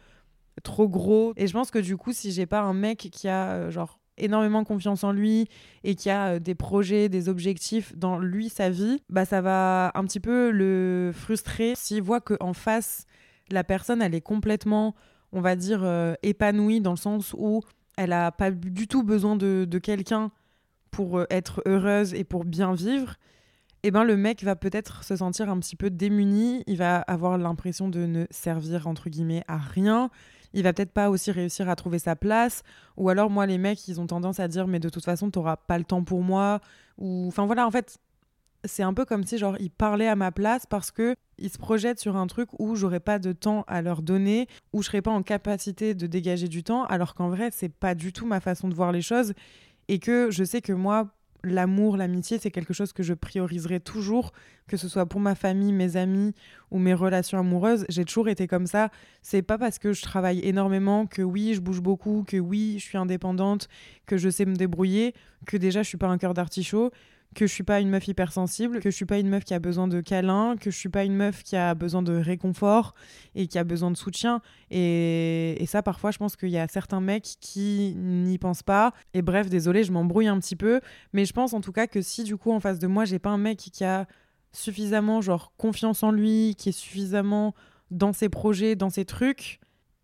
trop 0.62 0.88
gros. 0.88 1.32
Et 1.36 1.46
je 1.46 1.52
pense 1.52 1.70
que 1.70 1.78
du 1.78 1.96
coup, 1.96 2.12
si 2.12 2.30
j'ai 2.32 2.46
pas 2.46 2.60
un 2.60 2.74
mec 2.74 3.08
qui 3.12 3.28
a 3.28 3.70
genre 3.70 3.98
énormément 4.18 4.64
confiance 4.64 5.04
en 5.04 5.12
lui 5.12 5.48
et 5.84 5.94
qui 5.94 6.10
a 6.10 6.34
euh, 6.34 6.38
des 6.38 6.54
projets, 6.54 7.08
des 7.08 7.28
objectifs 7.28 7.96
dans 7.96 8.18
lui, 8.18 8.48
sa 8.48 8.70
vie, 8.70 9.02
bah 9.08 9.24
ça 9.24 9.40
va 9.40 9.92
un 9.94 10.04
petit 10.04 10.20
peu 10.20 10.50
le 10.50 11.12
frustrer 11.14 11.74
s'il 11.76 12.02
voit 12.02 12.20
qu'en 12.20 12.52
face, 12.52 13.06
la 13.50 13.64
personne, 13.64 14.02
elle 14.02 14.14
est 14.14 14.20
complètement, 14.20 14.94
on 15.32 15.40
va 15.40 15.56
dire, 15.56 15.80
euh, 15.82 16.14
épanouie 16.22 16.80
dans 16.80 16.92
le 16.92 16.96
sens 16.96 17.34
où 17.36 17.62
elle 17.96 18.12
a 18.12 18.32
pas 18.32 18.50
du 18.50 18.88
tout 18.88 19.02
besoin 19.02 19.36
de, 19.36 19.78
quelqu'un 19.82 20.30
pour 20.90 21.18
euh, 21.18 21.26
être 21.30 21.62
heureuse 21.66 22.14
et 22.14 22.24
pour 22.24 22.44
bien 22.44 22.74
vivre. 22.74 23.14
Eh 23.82 23.90
ben 23.90 24.02
le 24.02 24.16
mec 24.16 24.42
va 24.42 24.56
peut-être 24.56 25.04
se 25.04 25.16
sentir 25.16 25.48
un 25.48 25.60
petit 25.60 25.76
peu 25.76 25.90
démuni, 25.90 26.64
il 26.66 26.76
va 26.76 26.96
avoir 26.98 27.38
l'impression 27.38 27.88
de 27.88 28.00
ne 28.00 28.26
servir 28.30 28.88
entre 28.88 29.08
guillemets 29.08 29.44
à 29.46 29.58
rien, 29.58 30.10
il 30.52 30.62
va 30.62 30.72
peut-être 30.72 30.92
pas 30.92 31.10
aussi 31.10 31.30
réussir 31.30 31.68
à 31.68 31.76
trouver 31.76 31.98
sa 31.98 32.16
place. 32.16 32.62
Ou 32.96 33.08
alors, 33.08 33.30
moi, 33.30 33.46
les 33.46 33.58
mecs, 33.58 33.86
ils 33.88 34.00
ont 34.00 34.06
tendance 34.06 34.40
à 34.40 34.48
dire, 34.48 34.66
mais 34.66 34.78
de 34.80 34.88
toute 34.88 35.04
façon, 35.04 35.30
tu 35.30 35.38
n'auras 35.38 35.56
pas 35.56 35.78
le 35.78 35.84
temps 35.84 36.04
pour 36.04 36.22
moi. 36.22 36.60
Ou, 36.98 37.26
enfin 37.28 37.46
voilà, 37.46 37.66
en 37.66 37.70
fait, 37.70 37.98
c'est 38.64 38.82
un 38.82 38.94
peu 38.94 39.04
comme 39.04 39.24
si 39.24 39.38
genre 39.38 39.56
ils 39.60 39.70
parlaient 39.70 40.08
à 40.08 40.16
ma 40.16 40.32
place 40.32 40.66
parce 40.66 40.90
que 40.90 41.14
ils 41.38 41.50
se 41.50 41.58
projettent 41.58 42.00
sur 42.00 42.16
un 42.16 42.26
truc 42.26 42.48
où 42.58 42.74
j'aurais 42.74 43.00
pas 43.00 43.18
de 43.18 43.32
temps 43.32 43.64
à 43.68 43.82
leur 43.82 44.02
donner, 44.02 44.48
où 44.72 44.82
je 44.82 44.88
serais 44.88 45.02
pas 45.02 45.10
en 45.10 45.22
capacité 45.22 45.94
de 45.94 46.06
dégager 46.06 46.48
du 46.48 46.62
temps, 46.64 46.84
alors 46.84 47.14
qu'en 47.14 47.28
vrai 47.28 47.50
c'est 47.52 47.68
pas 47.68 47.94
du 47.94 48.12
tout 48.12 48.26
ma 48.26 48.40
façon 48.40 48.68
de 48.68 48.74
voir 48.74 48.92
les 48.92 49.02
choses 49.02 49.34
et 49.88 49.98
que 49.98 50.30
je 50.30 50.44
sais 50.44 50.60
que 50.60 50.72
moi 50.72 51.08
l'amour, 51.48 51.96
l'amitié, 51.96 52.38
c'est 52.38 52.50
quelque 52.50 52.74
chose 52.74 52.92
que 52.92 53.02
je 53.02 53.14
prioriserai 53.14 53.80
toujours, 53.80 54.32
que 54.66 54.76
ce 54.76 54.88
soit 54.88 55.06
pour 55.06 55.20
ma 55.20 55.34
famille, 55.34 55.72
mes 55.72 55.96
amis 55.96 56.34
ou 56.70 56.78
mes 56.78 56.94
relations 56.94 57.38
amoureuses. 57.38 57.84
J'ai 57.88 58.04
toujours 58.04 58.28
été 58.28 58.46
comme 58.46 58.66
ça. 58.66 58.90
C'est 59.22 59.42
pas 59.42 59.58
parce 59.58 59.78
que 59.78 59.92
je 59.92 60.02
travaille 60.02 60.40
énormément, 60.40 61.06
que 61.06 61.22
oui, 61.22 61.54
je 61.54 61.60
bouge 61.60 61.80
beaucoup, 61.80 62.24
que 62.26 62.36
oui, 62.36 62.76
je 62.78 62.84
suis 62.84 62.98
indépendante, 62.98 63.68
que 64.06 64.16
je 64.16 64.28
sais 64.28 64.44
me 64.44 64.56
débrouiller, 64.56 65.14
que 65.46 65.56
déjà 65.56 65.82
je 65.82 65.88
suis 65.88 65.98
pas 65.98 66.08
un 66.08 66.18
cœur 66.18 66.34
d'artichaut 66.34 66.90
que 67.34 67.46
je 67.46 67.52
suis 67.52 67.62
pas 67.62 67.80
une 67.80 67.90
meuf 67.90 68.08
hypersensible, 68.08 68.80
que 68.80 68.90
je 68.90 68.96
suis 68.96 69.04
pas 69.04 69.18
une 69.18 69.28
meuf 69.28 69.44
qui 69.44 69.54
a 69.54 69.58
besoin 69.58 69.88
de 69.88 70.00
câlins, 70.00 70.56
que 70.56 70.70
je 70.70 70.76
suis 70.76 70.88
pas 70.88 71.04
une 71.04 71.14
meuf 71.14 71.42
qui 71.42 71.56
a 71.56 71.74
besoin 71.74 72.02
de 72.02 72.14
réconfort 72.14 72.94
et 73.34 73.46
qui 73.46 73.58
a 73.58 73.64
besoin 73.64 73.90
de 73.90 73.96
soutien. 73.96 74.40
Et, 74.70 75.64
ça, 75.66 75.82
parfois, 75.82 76.10
je 76.10 76.18
pense 76.18 76.36
qu'il 76.36 76.50
y 76.50 76.58
a 76.58 76.66
certains 76.68 77.00
mecs 77.00 77.36
qui 77.40 77.94
n'y 77.96 78.38
pensent 78.38 78.62
pas. 78.62 78.92
Et 79.14 79.22
bref, 79.22 79.48
désolé, 79.48 79.84
je 79.84 79.92
m'embrouille 79.92 80.28
un 80.28 80.38
petit 80.38 80.56
peu, 80.56 80.80
mais 81.12 81.24
je 81.24 81.32
pense 81.32 81.52
en 81.52 81.60
tout 81.60 81.72
cas 81.72 81.86
que 81.86 82.00
si 82.00 82.24
du 82.24 82.36
coup 82.36 82.52
en 82.52 82.60
face 82.60 82.78
de 82.78 82.86
moi, 82.86 83.04
j'ai 83.04 83.18
pas 83.18 83.30
un 83.30 83.38
mec 83.38 83.58
qui 83.58 83.84
a 83.84 84.06
suffisamment 84.52 85.20
genre 85.20 85.52
confiance 85.58 86.02
en 86.02 86.10
lui, 86.10 86.54
qui 86.56 86.70
est 86.70 86.72
suffisamment 86.72 87.54
dans 87.90 88.12
ses 88.12 88.28
projets, 88.28 88.74
dans 88.76 88.90
ses 88.90 89.04
trucs, 89.04 89.60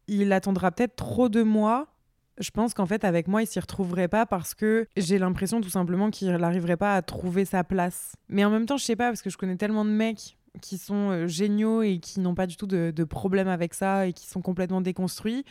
il 0.09 0.33
attendra 0.33 0.71
peut-être 0.71 0.97
trop 0.97 1.29
de 1.29 1.43
moi 1.43 1.92
je 2.39 2.51
pense 2.51 2.75
qu'en 2.75 2.87
fait, 2.87 3.05
avec 3.05 3.29
moi, 3.29 3.43
il 3.43 3.47
s'y 3.47 3.61
retrouverait 3.61 4.09
pas 4.09 4.27
parce 4.27 4.55
que 4.55 4.87
j'ai 4.97 5.19
l'impression 5.19 5.61
tout 5.61 5.71
simplement 5.71 6.11
qu'il 6.11 6.31
n'arriverait 6.31 6.77
pas 6.77 6.97
à 6.97 7.03
trouver 7.03 7.45
sa 7.45 7.65
place. 7.65 8.15
Mais 8.29 8.45
en 8.45 8.51
même 8.51 8.67
temps, 8.67 8.77
je 8.77 8.85
sais 8.85 8.97
pas, 8.97 9.09
parce 9.09 9.23
que 9.23 9.31
je 9.31 9.37
connais 9.37 9.57
tellement 9.57 9.85
de 9.85 9.91
mecs 9.91 10.37
qui 10.61 10.79
sont 10.79 11.11
euh, 11.11 11.27
géniaux 11.27 11.83
et 11.83 11.99
qui 11.99 12.21
n'ont 12.21 12.35
pas 12.35 12.47
du 12.47 12.57
tout 12.57 12.67
de, 12.67 13.05
problème 13.05 13.49
avec 13.49 13.75
ça 13.75 14.07
et 14.07 14.13
qui 14.13 14.27
sont 14.27 14.41
complètement 14.41 14.81
déconstruits, 14.81 15.45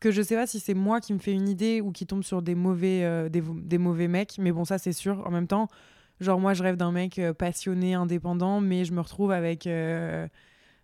que 0.00 0.10
je 0.10 0.22
sais 0.22 0.34
pas 0.34 0.46
si 0.46 0.60
c'est 0.60 0.74
moi 0.74 1.00
qui 1.00 1.14
me 1.14 1.18
fais 1.18 1.32
une 1.32 1.48
idée 1.48 1.80
ou 1.80 1.90
qui 1.90 2.06
tombe 2.06 2.22
sur 2.22 2.42
des 2.42 2.54
mauvais, 2.54 3.02
euh, 3.04 3.28
des, 3.28 3.78
mauvais 3.78 4.08
mecs. 4.08 4.36
Mais 4.38 4.52
bon, 4.52 4.64
ça, 4.64 4.78
c'est 4.78 4.92
sûr. 4.92 5.26
En 5.26 5.30
même 5.30 5.46
temps, 5.46 5.68
genre, 6.20 6.40
moi, 6.40 6.54
je 6.54 6.62
rêve 6.62 6.76
d'un 6.76 6.92
mec 6.92 7.18
euh, 7.18 7.32
passionné, 7.32 7.94
indépendant, 7.94 8.60
mais 8.60 8.84
je 8.84 8.92
me 8.92 9.00
retrouve 9.00 9.30
avec 9.30 9.66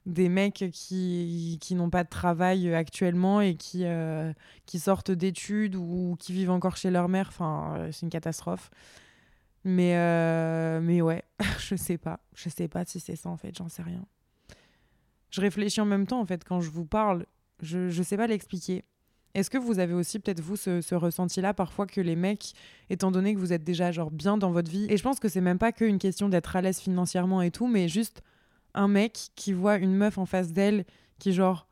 des 0.07 0.29
mecs 0.29 0.65
qui, 0.73 1.59
qui 1.61 1.75
n'ont 1.75 1.91
pas 1.91 2.05
de 2.05 2.09
travail 2.09 2.75
actuellement 2.75 3.41
et 3.41 3.55
qui, 3.55 3.85
euh, 3.85 4.33
qui 4.67 4.79
sortent 4.79 5.13
d'études 5.13 5.77
ou 5.77 6.17
qui 6.19 6.33
vivent 6.33 6.51
encore 6.51 6.77
chez 6.77 6.91
leur 6.91 7.09
mère. 7.09 7.29
Enfin, 7.29 7.75
euh, 7.77 7.93
c'est 7.93 8.03
une 8.03 8.11
catastrophe. 8.11 8.71
Mais, 9.65 9.97
euh, 9.97 10.81
mais 10.81 11.03
ouais, 11.03 11.23
je 11.59 11.77
sais 11.77 11.99
pas. 11.99 12.21
Je 12.35 12.49
sais 12.49 12.69
pas 12.69 12.85
si 12.85 12.99
c'est 12.99 13.17
ça 13.17 13.29
en 13.29 13.37
fait, 13.37 13.57
j'en 13.57 13.69
sais 13.69 13.83
rien. 13.83 14.05
Je 15.31 15.41
réfléchis 15.41 15.81
en 15.81 15.87
même 15.87 16.07
temps 16.07 16.21
en 16.21 16.27
fait 16.27 16.45
quand 16.45 16.61
je 16.61 16.71
vous 16.71 16.85
parle. 16.85 17.27
Je, 17.63 17.89
je 17.89 18.03
sais 18.03 18.17
pas 18.17 18.27
l'expliquer. 18.27 18.85
Est-ce 19.35 19.49
que 19.49 19.57
vous 19.57 19.79
avez 19.79 19.95
aussi 19.95 20.19
peut-être 20.19 20.41
vous 20.41 20.57
ce, 20.57 20.81
ce 20.83 20.95
ressenti-là 20.95 21.55
parfois 21.55 21.87
que 21.87 22.01
les 22.01 22.17
mecs, 22.17 22.53
étant 22.91 23.11
donné 23.11 23.35
que 23.35 23.39
vous 23.39 23.53
êtes 23.53 23.65
déjà 23.65 23.91
genre 23.93 24.11
bien 24.11 24.37
dans 24.37 24.51
votre 24.51 24.71
vie, 24.71 24.87
et 24.91 24.99
je 24.99 25.03
pense 25.03 25.21
que 25.21 25.29
c'est 25.29 25.41
même 25.41 25.59
pas 25.59 25.73
qu'une 25.73 25.99
question 25.99 26.29
d'être 26.29 26.55
à 26.55 26.61
l'aise 26.61 26.81
financièrement 26.81 27.41
et 27.41 27.51
tout, 27.51 27.67
mais 27.67 27.89
juste 27.89 28.23
un 28.75 28.89
mec 28.89 29.29
qui 29.37 29.53
voit 29.53 29.77
une 29.77 29.95
meuf 29.95 30.19
en 30.19 30.27
face 30.27 30.53
d'elle 30.53 30.85
qui 31.19 31.33
genre 31.33 31.67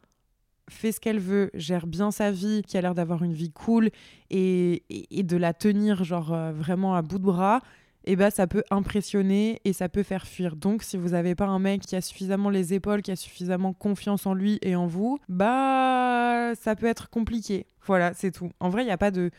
fait 0.71 0.92
ce 0.92 1.00
qu'elle 1.00 1.19
veut, 1.19 1.50
gère 1.54 1.87
bien 1.87 2.11
sa 2.11 2.30
vie, 2.30 2.62
qui 2.66 2.78
a 2.78 2.80
l'air 2.80 2.95
d'avoir 2.95 3.23
une 3.23 3.33
vie 3.33 3.50
cool 3.50 3.90
et, 4.30 4.83
de 5.11 5.37
la 5.37 5.52
tenir 5.52 6.04
genre 6.04 6.33
euh, 6.33 6.52
vraiment 6.52 6.95
à 6.95 7.02
bout 7.02 7.19
de 7.19 7.25
bras, 7.25 7.61
et 8.04 8.12
eh 8.12 8.16
ben 8.16 8.30
ça 8.30 8.47
peut 8.47 8.62
impressionner 8.71 9.61
et 9.66 9.75
ça 9.75 9.90
peut 9.90 10.02
faire 10.02 10.26
fuir. 10.26 10.57
Donc 10.57 10.83
si 10.83 10.97
vous 10.97 11.11
n'avez 11.11 11.35
pas 11.35 11.47
un 11.47 11.59
mec 11.59 11.83
qui 11.83 11.97
a 11.97 12.00
suffisamment 12.00 12.49
les 12.49 12.73
épaules, 12.73 13.02
qui 13.02 13.11
a 13.11 13.16
suffisamment 13.16 13.75
confiance 13.75 14.25
en 14.25 14.33
lui 14.33 14.59
et 14.62 14.75
en 14.75 14.87
vous, 14.87 15.19
bah 15.28 16.54
ça 16.54 16.76
peut 16.76 16.87
être 16.87 17.11
compliqué. 17.11 17.66
Voilà, 17.87 18.14
c'est 18.14 18.30
tout. 18.30 18.50
En 18.59 18.71
vrai, 18.71 18.83
il 18.83 18.87
n'y 18.87 18.92
a 18.92 18.99
pas 18.99 19.11
de, 19.11 19.30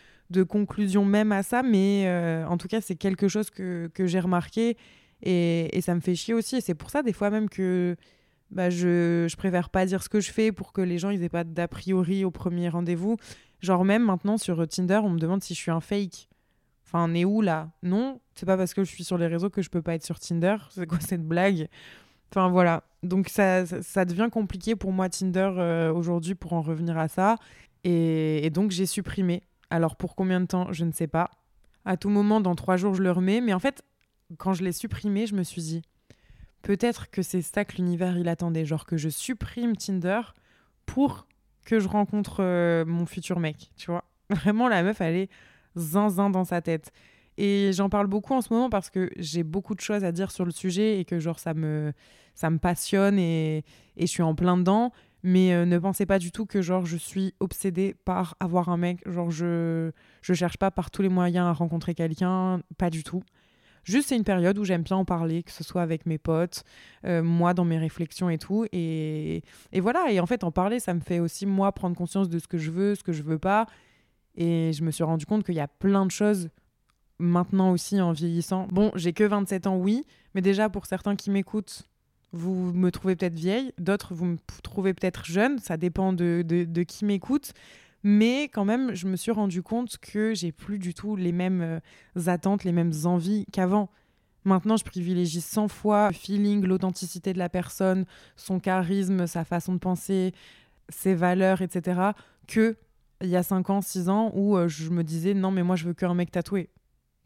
conclusion 0.43 1.05
même 1.05 1.31
à 1.31 1.41
ça, 1.41 1.63
mais 1.63 2.03
euh, 2.05 2.45
en 2.45 2.57
tout 2.57 2.67
cas, 2.67 2.81
c'est 2.81 2.95
quelque 2.95 3.27
chose 3.27 3.49
que, 3.49 3.89
que 3.93 4.05
j'ai 4.05 4.19
remarqué 4.19 4.77
et, 5.23 5.79
ça 5.81 5.95
me 5.95 5.99
fait 6.01 6.15
chier 6.15 6.33
aussi. 6.33 6.57
Et 6.57 6.61
c'est 6.61 6.75
pour 6.75 6.89
ça, 6.89 7.03
des 7.03 7.13
fois, 7.13 7.29
même 7.29 7.49
que 7.49 7.95
bah, 8.49 8.69
je, 8.69 9.27
je 9.29 9.35
préfère 9.35 9.69
pas 9.69 9.85
dire 9.85 10.03
ce 10.03 10.09
que 10.09 10.19
je 10.19 10.31
fais 10.31 10.51
pour 10.51 10.73
que 10.73 10.81
les 10.81 10.97
gens 10.97 11.09
ils 11.09 11.23
aient 11.23 11.29
pas 11.29 11.43
d'a 11.43 11.67
priori 11.67 12.25
au 12.25 12.31
premier 12.31 12.69
rendez-vous. 12.69 13.17
Genre, 13.61 13.85
même 13.85 14.03
maintenant 14.03 14.37
sur 14.37 14.67
Tinder, 14.67 14.99
on 15.03 15.09
me 15.09 15.19
demande 15.19 15.43
si 15.43 15.53
je 15.53 15.59
suis 15.59 15.71
un 15.71 15.81
fake. 15.81 16.27
Enfin, 16.85 17.05
on 17.09 17.13
est 17.13 17.25
où 17.25 17.41
là? 17.41 17.69
Non, 17.83 18.19
c'est 18.33 18.45
pas 18.45 18.57
parce 18.57 18.73
que 18.73 18.83
je 18.83 18.89
suis 18.89 19.03
sur 19.03 19.17
les 19.17 19.27
réseaux 19.27 19.49
que 19.49 19.61
je 19.61 19.69
peux 19.69 19.81
pas 19.81 19.95
être 19.95 20.03
sur 20.03 20.19
Tinder. 20.19 20.57
C'est 20.71 20.85
quoi 20.85 20.99
cette 20.99 21.25
blague? 21.25 21.67
Enfin 22.31 22.49
voilà. 22.49 22.83
Donc 23.03 23.29
ça, 23.29 23.65
ça, 23.65 24.05
devient 24.05 24.29
compliqué 24.31 24.75
pour 24.75 24.91
moi 24.91 25.09
Tinder 25.09 25.51
euh, 25.57 25.93
aujourd'hui 25.93 26.35
pour 26.35 26.53
en 26.53 26.61
revenir 26.61 26.97
à 26.97 27.07
ça. 27.07 27.37
Et 27.83 28.49
donc 28.51 28.71
j'ai 28.71 28.85
supprimé. 28.85 29.43
Alors 29.69 29.95
pour 29.95 30.15
combien 30.15 30.41
de 30.41 30.45
temps? 30.45 30.71
Je 30.71 30.85
ne 30.85 30.91
sais 30.91 31.07
pas. 31.07 31.31
À 31.85 31.97
tout 31.97 32.09
moment, 32.09 32.41
dans 32.41 32.55
trois 32.55 32.77
jours, 32.77 32.93
je 32.93 33.01
le 33.01 33.11
remets. 33.11 33.41
Mais 33.41 33.53
en 33.53 33.59
fait, 33.59 33.83
quand 34.37 34.53
je 34.53 34.63
l'ai 34.63 34.71
supprimé, 34.71 35.27
je 35.27 35.35
me 35.35 35.43
suis 35.43 35.61
dit, 35.61 35.81
peut-être 36.61 37.09
que 37.09 37.21
c'est 37.21 37.41
ça 37.41 37.65
que 37.65 37.77
l'univers 37.77 38.17
il 38.17 38.27
attendait, 38.27 38.65
genre 38.65 38.85
que 38.85 38.97
je 38.97 39.09
supprime 39.09 39.75
Tinder 39.75 40.21
pour 40.85 41.27
que 41.65 41.79
je 41.79 41.87
rencontre 41.87 42.37
euh, 42.39 42.85
mon 42.85 43.05
futur 43.05 43.39
mec, 43.39 43.71
tu 43.77 43.91
vois. 43.91 44.03
Vraiment, 44.29 44.67
la 44.67 44.83
meuf, 44.83 45.01
elle 45.01 45.15
est 45.15 45.29
zinzin 45.75 46.29
dans 46.29 46.43
sa 46.43 46.61
tête. 46.61 46.91
Et 47.37 47.71
j'en 47.73 47.89
parle 47.89 48.07
beaucoup 48.07 48.33
en 48.33 48.41
ce 48.41 48.53
moment 48.53 48.69
parce 48.69 48.89
que 48.89 49.09
j'ai 49.17 49.43
beaucoup 49.43 49.73
de 49.73 49.79
choses 49.79 50.03
à 50.03 50.11
dire 50.11 50.31
sur 50.31 50.45
le 50.45 50.51
sujet 50.51 50.99
et 50.99 51.05
que 51.05 51.19
genre 51.19 51.39
ça 51.39 51.53
me, 51.53 51.93
ça 52.35 52.49
me 52.49 52.57
passionne 52.57 53.17
et, 53.17 53.63
et 53.95 54.01
je 54.01 54.07
suis 54.07 54.21
en 54.23 54.35
plein 54.35 54.57
dedans. 54.57 54.91
Mais 55.23 55.53
euh, 55.53 55.65
ne 55.65 55.77
pensez 55.77 56.05
pas 56.05 56.19
du 56.19 56.31
tout 56.31 56.45
que 56.45 56.61
genre 56.61 56.85
je 56.85 56.97
suis 56.97 57.33
obsédée 57.39 57.95
par 58.05 58.35
avoir 58.39 58.69
un 58.69 58.77
mec. 58.77 59.07
Genre 59.07 59.31
je, 59.31 59.91
je 60.21 60.33
cherche 60.33 60.57
pas 60.57 60.71
par 60.71 60.91
tous 60.91 61.01
les 61.01 61.09
moyens 61.09 61.47
à 61.47 61.53
rencontrer 61.53 61.93
quelqu'un, 61.93 62.61
pas 62.77 62.89
du 62.89 63.03
tout. 63.03 63.23
Juste, 63.83 64.09
c'est 64.09 64.15
une 64.15 64.23
période 64.23 64.57
où 64.57 64.63
j'aime 64.63 64.83
bien 64.83 64.97
en 64.97 65.05
parler, 65.05 65.43
que 65.43 65.51
ce 65.51 65.63
soit 65.63 65.81
avec 65.81 66.05
mes 66.05 66.17
potes, 66.17 66.63
euh, 67.05 67.23
moi 67.23 67.53
dans 67.53 67.65
mes 67.65 67.77
réflexions 67.77 68.29
et 68.29 68.37
tout. 68.37 68.65
Et, 68.71 69.43
et, 69.71 69.79
voilà, 69.79 70.11
et 70.11 70.19
en 70.19 70.25
fait, 70.25 70.43
en 70.43 70.51
parler, 70.51 70.79
ça 70.79 70.93
me 70.93 70.99
fait 70.99 71.19
aussi, 71.19 71.45
moi, 71.45 71.71
prendre 71.71 71.95
conscience 71.95 72.29
de 72.29 72.39
ce 72.39 72.47
que 72.47 72.57
je 72.57 72.71
veux, 72.71 72.95
ce 72.95 73.03
que 73.03 73.13
je 73.13 73.23
veux 73.23 73.39
pas. 73.39 73.65
Et 74.35 74.71
je 74.73 74.83
me 74.83 74.91
suis 74.91 75.03
rendu 75.03 75.25
compte 75.25 75.43
qu'il 75.43 75.55
y 75.55 75.59
a 75.59 75.67
plein 75.67 76.05
de 76.05 76.11
choses 76.11 76.49
maintenant 77.19 77.71
aussi 77.71 78.01
en 78.01 78.11
vieillissant. 78.11 78.67
Bon, 78.71 78.91
j'ai 78.95 79.13
que 79.13 79.23
27 79.23 79.67
ans, 79.67 79.77
oui, 79.77 80.03
mais 80.33 80.41
déjà 80.41 80.69
pour 80.69 80.85
certains 80.85 81.15
qui 81.15 81.29
m'écoutent, 81.29 81.87
vous 82.33 82.71
me 82.73 82.91
trouvez 82.91 83.15
peut-être 83.15 83.35
vieille, 83.35 83.73
d'autres 83.77 84.13
vous 84.13 84.25
me 84.25 84.37
trouvez 84.63 84.93
peut-être 84.93 85.25
jeune, 85.25 85.59
ça 85.59 85.77
dépend 85.77 86.13
de, 86.13 86.43
de, 86.45 86.63
de 86.63 86.83
qui 86.83 87.05
m'écoute. 87.05 87.53
Mais 88.03 88.45
quand 88.45 88.65
même, 88.65 88.95
je 88.95 89.07
me 89.07 89.15
suis 89.15 89.31
rendu 89.31 89.61
compte 89.61 89.97
que 89.97 90.33
j'ai 90.33 90.51
plus 90.51 90.79
du 90.79 90.93
tout 90.93 91.15
les 91.15 91.31
mêmes 91.31 91.61
euh, 91.61 92.27
attentes, 92.27 92.63
les 92.63 92.71
mêmes 92.71 92.93
envies 93.05 93.45
qu'avant. 93.51 93.89
Maintenant, 94.43 94.75
je 94.75 94.83
privilégie 94.83 95.41
100 95.41 95.67
fois 95.67 96.07
le 96.07 96.13
feeling, 96.13 96.65
l'authenticité 96.65 97.31
de 97.31 97.37
la 97.37 97.49
personne, 97.49 98.05
son 98.35 98.59
charisme, 98.59 99.27
sa 99.27 99.45
façon 99.45 99.73
de 99.73 99.77
penser, 99.77 100.33
ses 100.89 101.13
valeurs, 101.13 101.61
etc. 101.61 102.01
que 102.47 102.75
il 103.21 103.29
y 103.29 103.35
a 103.35 103.43
5 103.43 103.69
ans, 103.69 103.81
6 103.81 104.09
ans 104.09 104.31
où 104.33 104.57
euh, 104.57 104.67
je 104.67 104.89
me 104.89 105.03
disais 105.03 105.35
non, 105.35 105.51
mais 105.51 105.61
moi 105.61 105.75
je 105.75 105.85
veux 105.85 105.93
qu'un 105.93 106.15
mec 106.15 106.31
tatoué. 106.31 106.69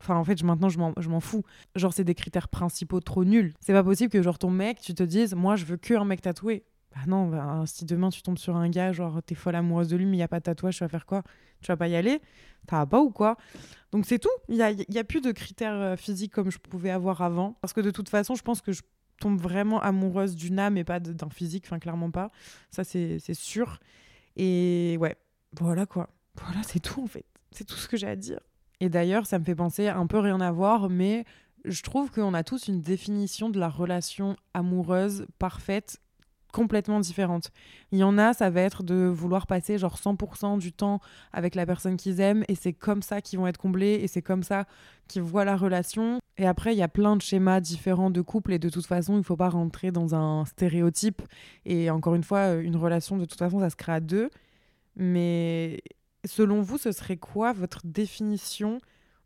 Enfin, 0.02 0.18
en 0.18 0.24
fait, 0.26 0.44
maintenant, 0.44 0.70
je 0.70 1.10
m'en 1.10 1.20
fous. 1.22 1.44
Genre, 1.76 1.94
c'est 1.94 2.04
des 2.04 2.16
critères 2.16 2.50
principaux 2.50 3.00
trop 3.00 3.24
nuls. 3.24 3.54
C'est 3.62 3.74
pas 3.74 3.84
possible 3.84 4.12
que, 4.12 4.22
genre, 4.22 4.38
ton 4.38 4.52
mec, 4.52 4.82
tu 4.82 4.94
te 4.94 5.04
dises, 5.04 5.34
moi, 5.34 5.56
je 5.56 5.66
veux 5.66 5.78
qu'un 5.78 6.04
mec 6.04 6.22
tatoué. 6.22 6.64
Bah 6.96 7.02
non, 7.08 7.28
bah, 7.28 7.64
si 7.66 7.84
demain 7.86 8.10
tu 8.10 8.22
tombes 8.22 8.38
sur 8.38 8.56
un 8.56 8.70
gars, 8.70 8.94
genre 8.94 9.22
t'es 9.22 9.36
folle 9.36 9.56
amoureuse 9.56 9.90
de 9.90 9.98
lui, 9.98 10.06
mais 10.06 10.14
il 10.14 10.20
n'y 10.20 10.24
a 10.24 10.30
pas 10.30 10.40
de 10.40 10.46
tatouage, 10.46 10.78
tu 10.78 10.84
vas 10.84 10.88
faire 10.88 11.06
quoi? 11.06 11.24
Tu 11.62 11.68
vas 11.68 11.78
pas 11.78 11.90
y 11.90 11.96
aller? 11.96 12.22
Va 12.72 12.86
pas 12.86 13.02
ou 13.02 13.12
quoi? 13.12 13.38
Donc 13.92 14.06
c'est 14.06 14.20
tout. 14.20 14.30
Il 14.48 14.56
n'y 14.56 14.62
a, 14.62 14.72
y 14.72 14.98
a 14.98 15.04
plus 15.04 15.22
de 15.22 15.32
critères 15.32 15.74
euh, 15.74 15.96
physiques 15.98 16.32
comme 16.32 16.50
je 16.50 16.58
pouvais 16.58 16.90
avoir 16.92 17.22
avant. 17.22 17.58
Parce 17.62 17.74
que 17.74 17.82
de 17.82 17.92
toute 17.92 18.10
façon, 18.10 18.36
je 18.36 18.44
pense 18.44 18.62
que 18.62 18.72
je 18.72 18.82
tombe 19.20 19.40
vraiment 19.40 19.82
amoureuse 19.82 20.36
d'une 20.36 20.58
âme 20.60 20.78
et 20.78 20.84
pas 20.84 21.00
d'un 21.00 21.30
physique, 21.30 21.66
enfin 21.68 21.80
clairement 21.80 22.12
pas. 22.12 22.32
Ça 22.72 22.84
c'est 22.84 23.20
sûr. 23.34 23.80
Et 24.38 24.98
ouais, 25.00 25.16
voilà 25.60 25.86
quoi. 25.86 26.10
Voilà, 26.42 26.64
c'est 26.64 26.80
tout 26.80 27.04
en 27.04 27.08
fait. 27.08 27.26
C'est 27.52 27.66
tout 27.66 27.78
ce 27.78 27.88
que 27.88 27.98
j'ai 27.98 28.08
à 28.08 28.16
dire. 28.16 28.40
Et 28.82 28.90
d'ailleurs, 28.90 29.26
ça 29.26 29.40
me 29.40 29.46
fait 29.46 29.56
penser 29.56 29.88
un 29.88 30.08
peu 30.08 30.20
rien 30.20 30.42
à 30.42 30.52
voir, 30.52 30.90
mais 30.90 31.26
je 31.64 31.82
trouve 31.82 32.12
qu'on 32.12 32.34
a 32.34 32.44
tous 32.44 32.68
une 32.68 32.82
définition 32.82 33.50
de 33.50 33.60
la 33.60 33.70
relation 33.70 34.36
amoureuse 34.54 35.26
parfaite 35.40 36.02
complètement 36.56 37.02
différentes. 37.02 37.52
Il 37.92 38.00
y 38.00 38.04
en 38.06 38.18
a, 38.18 38.32
ça 38.32 38.50
va 38.50 38.62
être 38.62 38.82
de 38.82 38.96
vouloir 38.96 39.46
passer 39.46 39.78
genre 39.78 39.98
100% 39.98 40.58
du 40.58 40.72
temps 40.72 41.02
avec 41.34 41.54
la 41.54 41.66
personne 41.66 41.98
qu'ils 41.98 42.22
aiment 42.22 42.46
et 42.48 42.56
c'est 42.56 42.72
comme 42.72 43.02
ça 43.02 43.20
qu'ils 43.20 43.40
vont 43.40 43.48
être 43.48 43.58
comblés 43.58 44.00
et 44.02 44.08
c'est 44.08 44.22
comme 44.22 44.42
ça 44.42 44.64
qu'ils 45.10 45.22
voient 45.22 45.44
la 45.44 45.58
relation. 45.58 46.20
Et 46.38 46.48
après, 46.48 46.74
il 46.74 46.78
y 46.78 46.82
a 46.82 46.88
plein 46.88 47.18
de 47.18 47.22
schémas 47.22 47.60
différents 47.60 48.10
de 48.10 48.22
couple 48.22 48.54
et 48.54 48.60
de 48.60 48.70
toute 48.70 48.86
façon, 48.86 49.16
il 49.16 49.18
ne 49.18 49.24
faut 49.24 49.36
pas 49.36 49.50
rentrer 49.50 49.92
dans 49.92 50.16
un 50.16 50.46
stéréotype. 50.46 51.22
Et 51.66 51.90
encore 51.90 52.16
une 52.16 52.24
fois, 52.24 52.54
une 52.54 52.78
relation, 52.78 53.18
de 53.18 53.26
toute 53.26 53.38
façon, 53.40 53.60
ça 53.60 53.70
se 53.70 53.76
crée 53.76 53.92
à 53.92 54.00
deux. 54.00 54.30
Mais 54.96 55.82
selon 56.24 56.62
vous, 56.62 56.78
ce 56.78 56.94
serait 56.94 57.18
quoi 57.18 57.52
votre 57.52 57.82
définition 57.84 58.78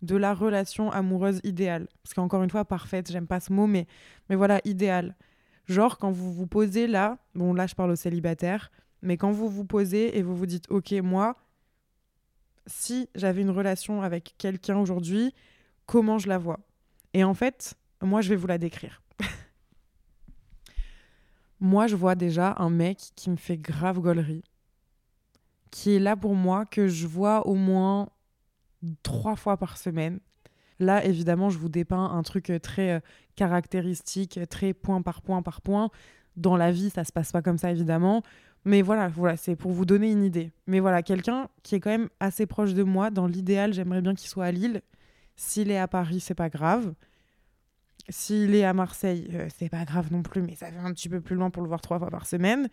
de 0.01 0.15
la 0.15 0.33
relation 0.33 0.91
amoureuse 0.91 1.41
idéale? 1.43 1.87
Parce 2.01 2.15
qu'encore 2.15 2.41
une 2.41 2.49
fois, 2.49 2.65
parfaite, 2.65 3.11
j'aime 3.11 3.27
pas 3.27 3.39
ce 3.39 3.53
mot, 3.53 3.67
mais, 3.67 3.85
mais 4.29 4.35
voilà, 4.35 4.61
idéal. 4.65 5.15
Genre, 5.69 5.99
quand 5.99 6.11
vous 6.11 6.33
vous 6.33 6.47
posez 6.47 6.87
là, 6.87 7.19
bon, 7.35 7.53
là, 7.53 7.67
je 7.67 7.75
parle 7.75 7.91
aux 7.91 7.95
célibataires, 7.95 8.71
mais 9.03 9.17
quand 9.17 9.31
vous 9.31 9.47
vous 9.47 9.65
posez 9.65 10.17
et 10.17 10.23
vous 10.23 10.35
vous 10.35 10.47
dites, 10.47 10.65
OK, 10.71 10.91
moi, 11.03 11.35
si 12.65 13.07
j'avais 13.13 13.43
une 13.43 13.51
relation 13.51 14.01
avec 14.01 14.33
quelqu'un 14.39 14.77
aujourd'hui, 14.77 15.31
comment 15.85 16.17
je 16.17 16.27
la 16.27 16.39
vois? 16.39 16.59
Et 17.13 17.23
en 17.23 17.35
fait, 17.35 17.75
moi, 18.01 18.21
je 18.21 18.29
vais 18.29 18.35
vous 18.35 18.47
la 18.47 18.57
décrire. 18.57 19.03
moi, 21.59 21.85
je 21.85 21.95
vois 21.95 22.15
déjà 22.15 22.55
un 22.57 22.71
mec 22.71 22.97
qui 23.15 23.29
me 23.29 23.35
fait 23.35 23.57
grave 23.57 23.99
gaulerie, 23.99 24.43
qui 25.69 25.95
est 25.95 25.99
là 25.99 26.15
pour 26.15 26.33
moi, 26.33 26.65
que 26.65 26.87
je 26.87 27.05
vois 27.05 27.45
au 27.45 27.53
moins 27.53 28.09
trois 29.03 29.35
fois 29.35 29.57
par 29.57 29.77
semaine. 29.77 30.19
Là, 30.79 31.03
évidemment, 31.05 31.49
je 31.49 31.57
vous 31.57 31.69
dépeins 31.69 32.05
un 32.05 32.23
truc 32.23 32.49
euh, 32.49 32.59
très 32.59 32.91
euh, 32.91 32.99
caractéristique, 33.35 34.39
très 34.49 34.73
point 34.73 35.01
par 35.01 35.21
point 35.21 35.41
par 35.41 35.61
point. 35.61 35.89
Dans 36.37 36.55
la 36.55 36.71
vie, 36.71 36.89
ça 36.89 37.03
se 37.03 37.11
passe 37.11 37.31
pas 37.31 37.41
comme 37.41 37.57
ça, 37.57 37.71
évidemment. 37.71 38.23
Mais 38.65 38.81
voilà, 38.81 39.07
voilà 39.07 39.37
c'est 39.37 39.55
pour 39.55 39.71
vous 39.71 39.85
donner 39.85 40.11
une 40.11 40.23
idée. 40.23 40.51
Mais 40.67 40.79
voilà, 40.79 41.03
quelqu'un 41.03 41.49
qui 41.63 41.75
est 41.75 41.79
quand 41.79 41.89
même 41.89 42.09
assez 42.19 42.45
proche 42.45 42.73
de 42.73 42.83
moi. 42.83 43.09
Dans 43.09 43.27
l'idéal, 43.27 43.73
j'aimerais 43.73 44.01
bien 44.01 44.15
qu'il 44.15 44.29
soit 44.29 44.45
à 44.45 44.51
Lille. 44.51 44.81
S'il 45.35 45.71
est 45.71 45.77
à 45.77 45.87
Paris, 45.87 46.19
c'est 46.19 46.35
pas 46.35 46.49
grave. 46.49 46.93
S'il 48.09 48.55
est 48.55 48.65
à 48.65 48.73
Marseille, 48.73 49.29
euh, 49.33 49.47
c'est 49.57 49.69
pas 49.69 49.85
grave 49.85 50.11
non 50.11 50.23
plus, 50.23 50.41
mais 50.41 50.55
ça 50.55 50.71
fait 50.71 50.77
un 50.77 50.91
petit 50.93 51.09
peu 51.09 51.21
plus 51.21 51.35
loin 51.35 51.49
pour 51.49 51.61
le 51.61 51.67
voir 51.67 51.81
trois 51.81 51.99
fois 51.99 52.09
par 52.09 52.25
semaine. 52.25 52.69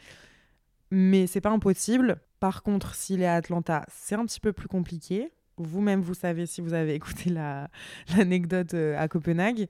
Mais 0.91 1.27
c'est 1.27 1.41
pas 1.41 1.51
impossible. 1.51 2.17
Par 2.41 2.63
contre, 2.63 2.95
s'il 2.95 3.23
est 3.23 3.27
à 3.27 3.35
Atlanta, 3.35 3.85
c'est 3.91 4.15
un 4.15 4.25
petit 4.25 4.41
peu 4.41 4.53
plus 4.53 4.69
compliqué. 4.69 5.31
Vous-même, 5.59 6.01
vous 6.01 6.15
savez 6.15 6.47
si 6.47 6.61
vous 6.61 6.75
avez 6.75 6.95
écouté 6.95 7.33
l'anecdote 8.17 8.75
euh, 8.75 8.99
à 8.99 9.09
Copenhague. 9.09 9.69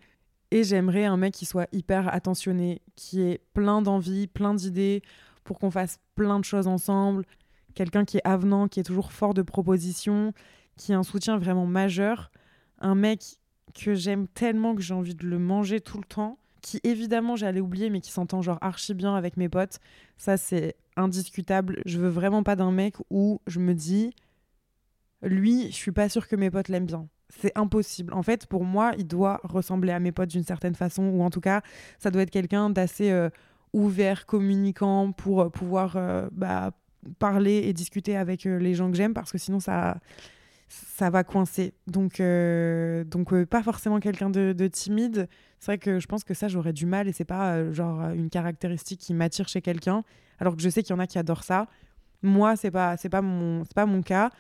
Et 0.50 0.62
j'aimerais 0.62 1.04
un 1.04 1.16
mec 1.16 1.34
qui 1.34 1.44
soit 1.44 1.68
hyper 1.72 2.12
attentionné, 2.12 2.82
qui 2.94 3.22
ait 3.22 3.40
plein 3.52 3.82
d'envie, 3.82 4.26
plein 4.26 4.54
d'idées 4.54 5.02
pour 5.44 5.58
qu'on 5.58 5.70
fasse 5.70 5.98
plein 6.14 6.38
de 6.38 6.44
choses 6.44 6.66
ensemble. 6.66 7.24
Quelqu'un 7.74 8.04
qui 8.04 8.18
est 8.18 8.26
avenant, 8.26 8.68
qui 8.68 8.80
est 8.80 8.84
toujours 8.84 9.12
fort 9.12 9.34
de 9.34 9.42
propositions, 9.42 10.32
qui 10.76 10.92
a 10.92 10.98
un 10.98 11.02
soutien 11.02 11.36
vraiment 11.36 11.66
majeur. 11.66 12.30
Un 12.78 12.94
mec 12.94 13.38
que 13.74 13.94
j'aime 13.94 14.28
tellement 14.28 14.74
que 14.74 14.82
j'ai 14.82 14.94
envie 14.94 15.14
de 15.14 15.26
le 15.26 15.38
manger 15.38 15.80
tout 15.80 15.98
le 15.98 16.04
temps. 16.04 16.38
Qui 16.62 16.80
évidemment 16.84 17.36
j'allais 17.36 17.60
oublier, 17.60 17.90
mais 17.90 18.00
qui 18.00 18.10
s'entend 18.10 18.42
genre 18.42 18.58
archi 18.60 18.94
bien 18.94 19.14
avec 19.14 19.36
mes 19.36 19.48
potes. 19.48 19.78
Ça, 20.16 20.36
c'est 20.36 20.76
indiscutable. 20.96 21.82
Je 21.86 21.98
veux 21.98 22.08
vraiment 22.08 22.42
pas 22.42 22.56
d'un 22.56 22.72
mec 22.72 22.94
où 23.10 23.40
je 23.46 23.60
me 23.60 23.74
dis 23.74 24.12
lui, 25.26 25.66
je 25.70 25.76
suis 25.76 25.92
pas 25.92 26.08
sûre 26.08 26.28
que 26.28 26.36
mes 26.36 26.50
potes 26.50 26.68
l'aiment 26.68 26.86
bien. 26.86 27.08
C'est 27.28 27.52
impossible. 27.56 28.14
En 28.14 28.22
fait, 28.22 28.46
pour 28.46 28.64
moi, 28.64 28.92
il 28.98 29.06
doit 29.06 29.40
ressembler 29.42 29.92
à 29.92 29.98
mes 29.98 30.12
potes 30.12 30.30
d'une 30.30 30.44
certaine 30.44 30.74
façon, 30.74 31.04
ou 31.04 31.22
en 31.22 31.30
tout 31.30 31.40
cas, 31.40 31.62
ça 31.98 32.10
doit 32.10 32.22
être 32.22 32.30
quelqu'un 32.30 32.70
d'assez 32.70 33.10
euh, 33.10 33.30
ouvert, 33.72 34.26
communicant, 34.26 35.12
pour 35.12 35.42
euh, 35.42 35.48
pouvoir 35.48 35.96
euh, 35.96 36.28
bah, 36.32 36.70
parler 37.18 37.62
et 37.64 37.72
discuter 37.72 38.16
avec 38.16 38.44
les 38.44 38.74
gens 38.74 38.90
que 38.90 38.96
j'aime, 38.96 39.12
parce 39.12 39.32
que 39.32 39.38
sinon, 39.38 39.58
ça, 39.58 39.98
ça 40.68 41.10
va 41.10 41.24
coincer. 41.24 41.74
Donc, 41.88 42.22
donc 43.10 43.44
pas 43.44 43.62
forcément 43.62 44.00
quelqu'un 44.00 44.30
de, 44.30 44.52
de, 44.52 44.66
timide. 44.66 45.28
C'est 45.58 45.72
vrai 45.72 45.78
que 45.78 45.98
je 45.98 46.06
pense 46.06 46.24
que 46.24 46.34
ça, 46.34 46.48
j'aurais 46.48 46.72
du 46.72 46.86
mal, 46.86 47.08
et 47.08 47.12
c'est 47.12 47.24
pas 47.24 47.72
genre 47.72 48.10
une 48.10 48.30
caractéristique 48.30 49.00
qui 49.00 49.14
m'attire 49.14 49.48
chez 49.48 49.62
quelqu'un, 49.62 50.04
alors 50.38 50.56
que 50.56 50.62
je 50.62 50.68
sais 50.68 50.82
qu'il 50.82 50.94
y 50.94 50.96
en 50.96 51.00
a 51.00 51.06
qui 51.06 51.18
adorent 51.18 51.44
ça. 51.44 51.68
Moi, 52.22 52.56
c'est 52.56 52.70
pas, 52.70 52.96
c'est 52.96 53.08
pas 53.08 53.22
mon, 53.22 53.64
c'est 53.64 53.74
pas 53.74 53.86
mon 53.86 54.02
cas. 54.02 54.30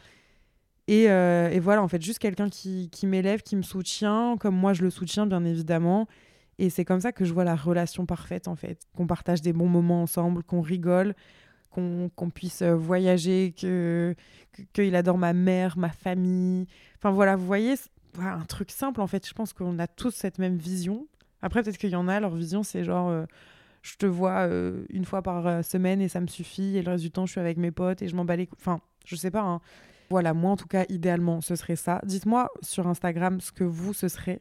Euh, 0.88 1.50
et, 1.50 1.60
voilà, 1.60 1.82
en 1.82 1.88
fait, 1.88 2.02
juste 2.02 2.18
quelqu'un 2.18 2.48
qui, 2.48 2.90
m'élève, 3.04 3.42
qui 3.42 3.56
me 3.56 3.62
soutient, 3.62 4.36
comme 4.38 4.54
moi 4.54 4.72
je 4.72 4.82
le 4.82 4.90
soutiens, 4.90 5.26
bien 5.26 5.44
évidemment. 5.44 6.06
Et 6.58 6.70
c'est 6.70 6.84
comme 6.84 7.00
ça 7.00 7.12
que 7.12 7.24
je 7.24 7.34
vois 7.34 7.44
la 7.44 7.56
relation 7.56 8.06
parfaite, 8.06 8.48
en 8.48 8.56
fait. 8.56 8.80
Qu'on 8.96 9.06
partage 9.06 9.42
des 9.42 9.52
bons 9.52 9.68
moments 9.68 10.02
ensemble, 10.02 10.42
qu'on 10.42 10.60
rigole, 10.60 11.14
qu'on 11.70 12.30
puisse 12.34 12.62
euh, 12.62 12.74
voyager, 12.74 13.52
qu'il 13.54 13.68
que, 14.72 14.94
adore 14.94 15.18
ma 15.18 15.34
mère, 15.34 15.76
ma 15.76 15.90
famille. 15.90 16.66
Enfin 16.96 17.10
voilà, 17.10 17.36
vous 17.36 17.44
voyez, 17.44 17.74
un 18.18 18.44
truc 18.44 18.70
simple, 18.70 19.02
en 19.02 19.06
fait. 19.06 19.26
Je 19.28 19.34
pense 19.34 19.52
qu'on 19.52 19.78
a 19.78 19.86
tous 19.86 20.12
cette 20.12 20.38
même 20.38 20.56
vision. 20.56 21.06
Après, 21.42 21.62
peut-être 21.62 21.76
qu'il 21.76 21.90
y 21.90 21.96
en 21.96 22.08
a, 22.08 22.20
leur 22.20 22.34
vision, 22.34 22.62
c'est 22.62 22.84
genre... 22.84 23.10
Euh, 23.10 23.24
je 23.82 23.94
te 23.94 24.06
vois 24.06 24.48
une 24.88 25.04
fois 25.04 25.22
par 25.22 25.64
semaine 25.64 26.00
et 26.00 26.08
ça 26.08 26.20
me 26.20 26.26
suffit. 26.26 26.76
Et 26.76 26.82
le 26.82 26.90
reste 26.90 27.04
du 27.04 27.12
temps, 27.12 27.24
je 27.24 27.30
suis 27.30 27.40
avec 27.40 27.56
mes 27.56 27.70
potes 27.70 28.02
et 28.02 28.08
je 28.08 28.16
m'en 28.16 28.24
bats 28.24 28.34
les 28.34 28.48
Enfin, 28.56 28.80
je 29.04 29.14
sais 29.14 29.30
pas. 29.30 29.42
Hein. 29.42 29.60
Voilà, 30.10 30.34
moi 30.34 30.52
en 30.52 30.56
tout 30.56 30.68
cas, 30.68 30.84
idéalement, 30.88 31.40
ce 31.40 31.56
serait 31.56 31.76
ça. 31.76 32.00
Dites-moi 32.04 32.48
sur 32.62 32.86
Instagram 32.86 33.40
ce 33.40 33.52
que 33.52 33.64
vous, 33.64 33.92
ce 33.92 34.08
serait. 34.08 34.40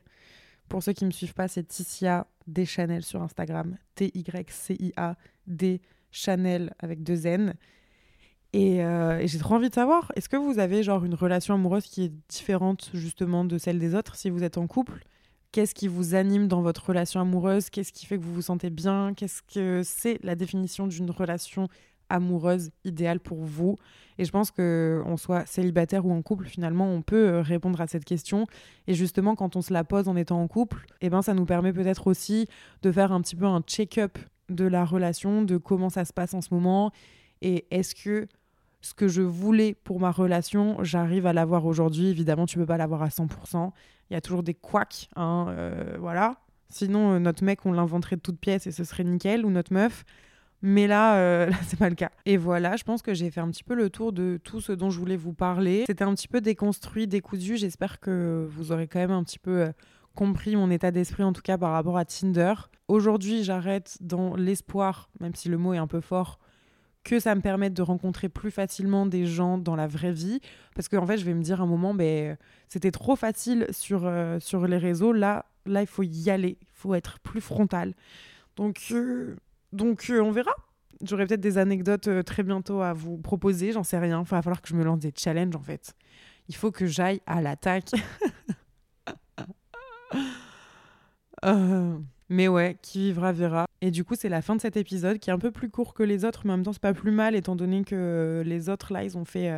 Pour 0.70 0.82
ceux 0.82 0.94
qui 0.94 1.04
ne 1.04 1.10
me 1.10 1.14
suivent 1.14 1.34
pas, 1.34 1.48
c'est 1.48 1.64
Ticia 1.64 2.28
Deschanel 2.48 3.04
sur 3.04 3.22
Instagram. 3.22 3.78
T-Y-C-I-A 3.96 5.16
D 5.48 5.82
avec 6.80 7.04
deux 7.04 7.28
N. 7.28 7.56
Euh, 8.56 9.18
et, 9.20 9.28
j'ai 9.28 9.38
trop 9.40 9.56
envie 9.56 9.70
de 9.70 9.74
savoir, 9.74 10.12
est-ce 10.16 10.30
que 10.30 10.38
vous 10.38 10.60
avez 10.60 10.82
genre 10.82 11.04
une 11.04 11.14
relation 11.14 11.54
amoureuse 11.54 11.86
qui 11.86 12.06
est 12.06 12.14
différente 12.30 12.90
justement 12.94 13.44
de 13.44 13.58
celle 13.58 13.80
des 13.80 13.96
autres? 13.96 14.16
Si 14.16 14.30
vous 14.30 14.44
êtes 14.44 14.58
en 14.58 14.68
couple 14.68 15.04
Qu'est-ce 15.52 15.74
qui 15.74 15.88
vous 15.88 16.16
anime 16.16 16.50
dans 16.50 16.62
votre 16.62 16.86
relation 16.86 17.22
amoureuse? 17.22 17.70
Qu'est-ce 17.70 17.94
qui 17.94 18.06
fait 18.06 18.18
que 18.18 18.24
vous 18.24 18.34
vous 18.34 18.42
sentez 18.42 18.70
bien? 18.70 19.14
Qu'est-ce 19.14 19.42
que 19.42 19.84
c'est 19.86 20.20
la 20.22 20.36
définition 20.36 20.86
d'une 20.86 21.10
relation 21.10 21.70
amoureuse 22.10 22.72
idéale 22.84 23.20
pour 23.20 23.44
vous 23.44 23.76
Et 24.18 24.26
je 24.26 24.32
pense 24.32 24.52
que 24.52 25.02
on 25.06 25.18
soit 25.18 25.46
célibataire 25.46 26.06
ou 26.06 26.12
en 26.12 26.22
couple, 26.22 26.46
finalement, 26.46 26.90
on 26.90 27.02
peut 27.02 27.28
euh, 27.28 27.42
répondre 27.42 27.80
à 27.82 27.88
cette 27.88 28.06
question. 28.06 28.48
Et 28.88 28.94
justement, 28.94 29.36
quand 29.36 29.56
on 29.56 29.62
se 29.62 29.74
la 29.74 29.84
pose 29.84 30.08
en 30.08 30.16
étant 30.16 30.42
en 30.42 30.48
couple, 30.48 30.86
eh 31.02 31.10
ben, 31.10 31.22
ça 31.22 31.34
nous 31.34 31.46
permet 31.46 31.74
peut-être 31.74 32.08
aussi 32.08 32.48
de 32.82 32.92
faire 32.92 33.12
un 33.12 33.22
petit 33.22 33.36
peu 33.36 33.46
un 33.46 33.62
check-up 33.62 34.18
de 34.50 34.66
la 34.66 34.86
relation, 34.86 35.42
de 35.42 35.58
comment 35.58 35.90
ça 35.90 36.06
se 36.06 36.14
passe 36.14 36.34
en 36.34 36.42
ce 36.42 36.54
moment. 36.54 36.92
Et 37.42 37.66
est-ce 37.72 37.96
que 37.96 38.28
ce 38.82 38.94
que 38.94 39.08
je 39.08 39.24
voulais 39.24 39.74
pour 39.84 40.00
ma 40.00 40.12
relation, 40.12 40.78
j'arrive 40.84 41.26
à 41.26 41.34
l'avoir 41.34 41.66
aujourd'hui? 41.66 42.08
Évidemment, 42.08 42.46
tu 42.46 42.58
peux 42.58 42.66
pas 42.68 42.78
l'avoir 42.78 43.02
à 43.02 43.08
100%. 43.08 43.72
Il 44.10 44.14
y 44.14 44.16
a 44.16 44.22
toujours 44.22 44.44
des 44.44 44.54
couacs, 44.54 45.10
hein, 45.16 45.48
euh, 45.50 45.98
voilà. 46.00 46.36
Sinon, 46.70 47.14
euh, 47.14 47.20
notre 47.20 47.44
mec, 47.44 47.66
on 47.66 47.72
l'inventerait 47.72 48.16
de 48.18 48.22
toutes 48.22 48.40
pièces 48.40 48.68
et 48.68 48.72
ce 48.72 48.84
serait 48.84 49.04
nickel, 49.04 49.46
ou 49.46 49.50
notre 49.50 49.74
meuf. 49.74 50.06
Mais 50.66 50.88
là, 50.88 51.18
euh, 51.18 51.46
là 51.50 51.58
c'est 51.68 51.78
pas 51.78 51.90
le 51.90 51.96
cas. 51.96 52.10
Et 52.26 52.38
voilà, 52.38 52.76
je 52.76 52.84
pense 52.84 53.04
que 53.04 53.14
j'ai 53.14 53.30
fait 53.30 53.40
un 53.40 53.50
petit 53.50 53.64
peu 53.64 53.76
le 53.76 53.90
tour 53.92 54.12
de 54.12 54.40
tout 54.44 54.62
ce 54.62 54.72
dont 54.72 54.90
je 54.90 55.00
voulais 55.00 55.16
vous 55.16 55.34
parler. 55.34 55.84
C'était 55.86 56.04
un 56.04 56.14
petit 56.16 56.28
peu 56.28 56.42
déconstruit, 56.42 57.08
décousu. 57.08 57.56
J'espère 57.56 58.00
que 58.00 58.48
vous 58.50 58.72
aurez 58.72 58.88
quand 58.88 59.00
même 59.00 59.12
un 59.12 59.24
petit 59.24 59.38
peu 59.38 59.62
euh, 59.62 59.72
compris 60.16 60.56
mon 60.56 60.72
état 60.72 60.90
d'esprit, 60.90 61.24
en 61.24 61.34
tout 61.34 61.44
cas 61.44 61.60
par 61.60 61.72
rapport 61.72 61.98
à 61.98 62.06
Tinder. 62.06 62.54
Aujourd'hui, 62.88 63.44
j'arrête 63.44 63.98
dans 64.02 64.36
l'espoir, 64.36 65.10
même 65.20 65.36
si 65.36 65.50
le 65.50 65.58
mot 65.58 65.74
est 65.74 65.78
un 65.78 65.88
peu 65.88 66.02
fort, 66.02 66.40
que 67.04 67.20
ça 67.20 67.36
me 67.36 67.42
permette 67.42 67.74
de 67.74 67.84
rencontrer 67.84 68.28
plus 68.28 68.50
facilement 68.50 69.06
des 69.06 69.28
gens 69.28 69.60
dans 69.60 69.76
la 69.76 69.86
vraie 69.86 70.14
vie. 70.14 70.40
Parce 70.74 70.88
qu'en 70.88 71.04
en 71.04 71.08
fait, 71.08 71.18
je 71.18 71.26
vais 71.26 71.36
me 71.36 71.44
dire 71.44 71.62
un 71.62 71.68
moment, 71.68 71.94
ben, 71.94 72.38
c'était 72.70 72.92
trop 72.92 73.16
facile 73.16 73.68
sur, 73.70 74.02
euh, 74.06 74.40
sur 74.40 74.66
les 74.66 74.78
réseaux. 74.78 75.14
Là, 75.14 75.46
là, 75.68 75.82
il 75.82 75.88
faut 75.88 76.02
y 76.02 76.32
aller. 76.32 76.58
Il 76.60 76.68
faut 76.74 76.96
être 76.96 77.20
plus 77.20 77.42
frontal. 77.42 77.94
Donc, 78.56 78.94
donc 79.76 80.10
euh, 80.10 80.22
on 80.22 80.32
verra. 80.32 80.54
J'aurai 81.04 81.28
peut-être 81.28 81.42
des 81.42 81.58
anecdotes 81.58 82.08
euh, 82.08 82.24
très 82.24 82.42
bientôt 82.42 82.82
à 82.82 82.94
vous 82.94 83.18
proposer, 83.18 83.72
j'en 83.72 83.84
sais 83.84 84.00
rien. 84.00 84.24
il 84.26 84.30
va 84.30 84.42
falloir 84.42 84.62
que 84.62 84.70
je 84.70 84.76
me 84.76 84.84
lance 84.84 85.00
des 85.00 85.14
challenges 85.16 85.56
en 85.56 85.62
fait. 85.62 85.94
Il 86.48 86.56
faut 86.56 86.72
que 86.72 86.86
j'aille 86.86 87.22
à 87.26 87.42
l'attaque. 87.42 87.92
Euh, 91.44 91.96
mais 92.30 92.48
ouais, 92.48 92.78
qui 92.82 93.08
vivra 93.08 93.32
verra. 93.32 93.68
Et 93.82 93.92
du 93.92 94.04
coup, 94.04 94.16
c'est 94.16 94.30
la 94.30 94.42
fin 94.42 94.56
de 94.56 94.62
cet 94.62 94.78
épisode 94.78 95.20
qui 95.20 95.30
est 95.30 95.34
un 95.34 95.38
peu 95.38 95.52
plus 95.52 95.70
court 95.70 95.94
que 95.94 96.02
les 96.02 96.26
autres, 96.26 96.42
mais 96.46 96.54
en 96.54 96.58
même 96.58 96.66
temps, 96.66 96.74
c'est 96.74 96.82
pas 96.82 96.94
plus 96.94 97.12
mal 97.12 97.36
étant 97.36 97.56
donné 97.56 97.84
que 97.84 98.42
les 98.44 98.68
autres 98.70 98.92
là, 98.94 99.04
ils 99.04 99.16
ont 99.16 99.26
fait 99.26 99.52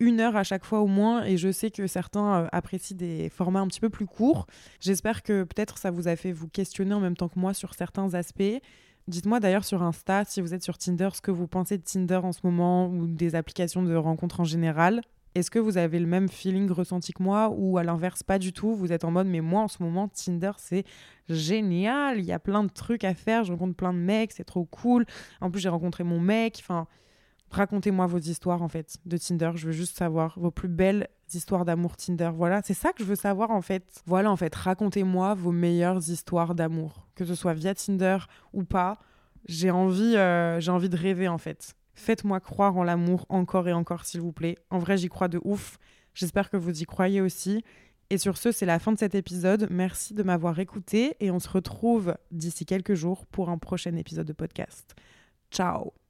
une 0.00 0.20
heure 0.20 0.36
à 0.36 0.44
chaque 0.44 0.64
fois 0.64 0.80
au 0.80 0.86
moins. 0.86 1.24
Et 1.24 1.36
je 1.36 1.52
sais 1.52 1.70
que 1.70 1.86
certains 1.86 2.48
apprécient 2.50 2.96
des 2.96 3.28
formats 3.28 3.60
un 3.60 3.66
petit 3.66 3.80
peu 3.80 3.90
plus 3.90 4.06
courts. 4.06 4.46
J'espère 4.80 5.22
que 5.22 5.42
peut-être 5.42 5.76
ça 5.76 5.90
vous 5.90 6.08
a 6.08 6.16
fait 6.16 6.32
vous 6.32 6.48
questionner 6.48 6.94
en 6.94 7.00
même 7.00 7.16
temps 7.16 7.28
que 7.28 7.38
moi 7.38 7.52
sur 7.52 7.74
certains 7.74 8.14
aspects. 8.14 8.62
Dites-moi 9.08 9.40
d'ailleurs 9.40 9.64
sur 9.64 9.82
Insta, 9.82 10.26
si 10.26 10.42
vous 10.42 10.52
êtes 10.52 10.62
sur 10.62 10.76
Tinder, 10.76 11.08
ce 11.14 11.22
que 11.22 11.30
vous 11.30 11.46
pensez 11.46 11.78
de 11.78 11.82
Tinder 11.82 12.20
en 12.22 12.32
ce 12.32 12.40
moment 12.44 12.88
ou 12.88 13.06
des 13.06 13.34
applications 13.36 13.82
de 13.82 13.94
rencontres 13.94 14.40
en 14.40 14.44
général. 14.44 15.00
Est-ce 15.34 15.50
que 15.50 15.58
vous 15.58 15.78
avez 15.78 15.98
le 15.98 16.06
même 16.06 16.28
feeling 16.28 16.70
ressenti 16.70 17.14
que 17.14 17.22
moi 17.22 17.50
ou 17.56 17.78
à 17.78 17.84
l'inverse 17.84 18.22
pas 18.22 18.38
du 18.38 18.52
tout? 18.52 18.74
Vous 18.74 18.92
êtes 18.92 19.04
en 19.04 19.10
mode 19.10 19.26
mais 19.26 19.40
moi 19.40 19.62
en 19.62 19.68
ce 19.68 19.82
moment 19.82 20.08
Tinder 20.08 20.50
c'est 20.58 20.84
génial, 21.30 22.18
il 22.18 22.26
y 22.26 22.32
a 22.32 22.38
plein 22.38 22.62
de 22.62 22.68
trucs 22.68 23.02
à 23.02 23.14
faire, 23.14 23.44
je 23.44 23.52
rencontre 23.52 23.76
plein 23.76 23.94
de 23.94 23.98
mecs, 23.98 24.32
c'est 24.32 24.44
trop 24.44 24.66
cool. 24.66 25.06
En 25.40 25.50
plus 25.50 25.60
j'ai 25.60 25.70
rencontré 25.70 26.04
mon 26.04 26.20
mec, 26.20 26.58
enfin 26.60 26.86
racontez-moi 27.50 28.06
vos 28.06 28.18
histoires 28.18 28.62
en 28.62 28.68
fait 28.68 28.96
de 29.06 29.16
Tinder, 29.16 29.52
je 29.54 29.66
veux 29.66 29.72
juste 29.72 29.96
savoir 29.96 30.38
vos 30.38 30.50
plus 30.50 30.68
belles 30.68 31.08
histoires 31.34 31.64
d'amour 31.64 31.96
Tinder. 31.96 32.30
Voilà, 32.34 32.60
c'est 32.64 32.74
ça 32.74 32.92
que 32.92 33.02
je 33.02 33.08
veux 33.08 33.16
savoir 33.16 33.50
en 33.50 33.62
fait. 33.62 34.02
Voilà 34.06 34.30
en 34.30 34.36
fait, 34.36 34.54
racontez-moi 34.54 35.34
vos 35.34 35.52
meilleures 35.52 36.08
histoires 36.08 36.54
d'amour, 36.54 37.06
que 37.14 37.24
ce 37.24 37.34
soit 37.34 37.54
via 37.54 37.74
Tinder 37.74 38.18
ou 38.52 38.64
pas. 38.64 38.98
J'ai 39.46 39.70
envie, 39.70 40.16
euh, 40.16 40.60
j'ai 40.60 40.70
envie 40.70 40.88
de 40.88 40.96
rêver 40.96 41.28
en 41.28 41.38
fait. 41.38 41.74
Faites-moi 41.94 42.40
croire 42.40 42.76
en 42.76 42.84
l'amour 42.84 43.26
encore 43.28 43.68
et 43.68 43.72
encore 43.72 44.04
s'il 44.04 44.20
vous 44.20 44.32
plaît. 44.32 44.56
En 44.70 44.78
vrai, 44.78 44.96
j'y 44.96 45.08
crois 45.08 45.28
de 45.28 45.40
ouf. 45.44 45.78
J'espère 46.14 46.50
que 46.50 46.56
vous 46.56 46.82
y 46.82 46.84
croyez 46.84 47.20
aussi. 47.20 47.64
Et 48.10 48.18
sur 48.18 48.38
ce, 48.38 48.52
c'est 48.52 48.66
la 48.66 48.78
fin 48.78 48.92
de 48.92 48.98
cet 48.98 49.14
épisode. 49.14 49.66
Merci 49.70 50.14
de 50.14 50.22
m'avoir 50.22 50.58
écouté 50.58 51.16
et 51.20 51.30
on 51.30 51.40
se 51.40 51.48
retrouve 51.48 52.14
d'ici 52.30 52.64
quelques 52.64 52.94
jours 52.94 53.26
pour 53.26 53.50
un 53.50 53.58
prochain 53.58 53.94
épisode 53.96 54.26
de 54.26 54.32
podcast. 54.32 54.94
Ciao 55.50 56.07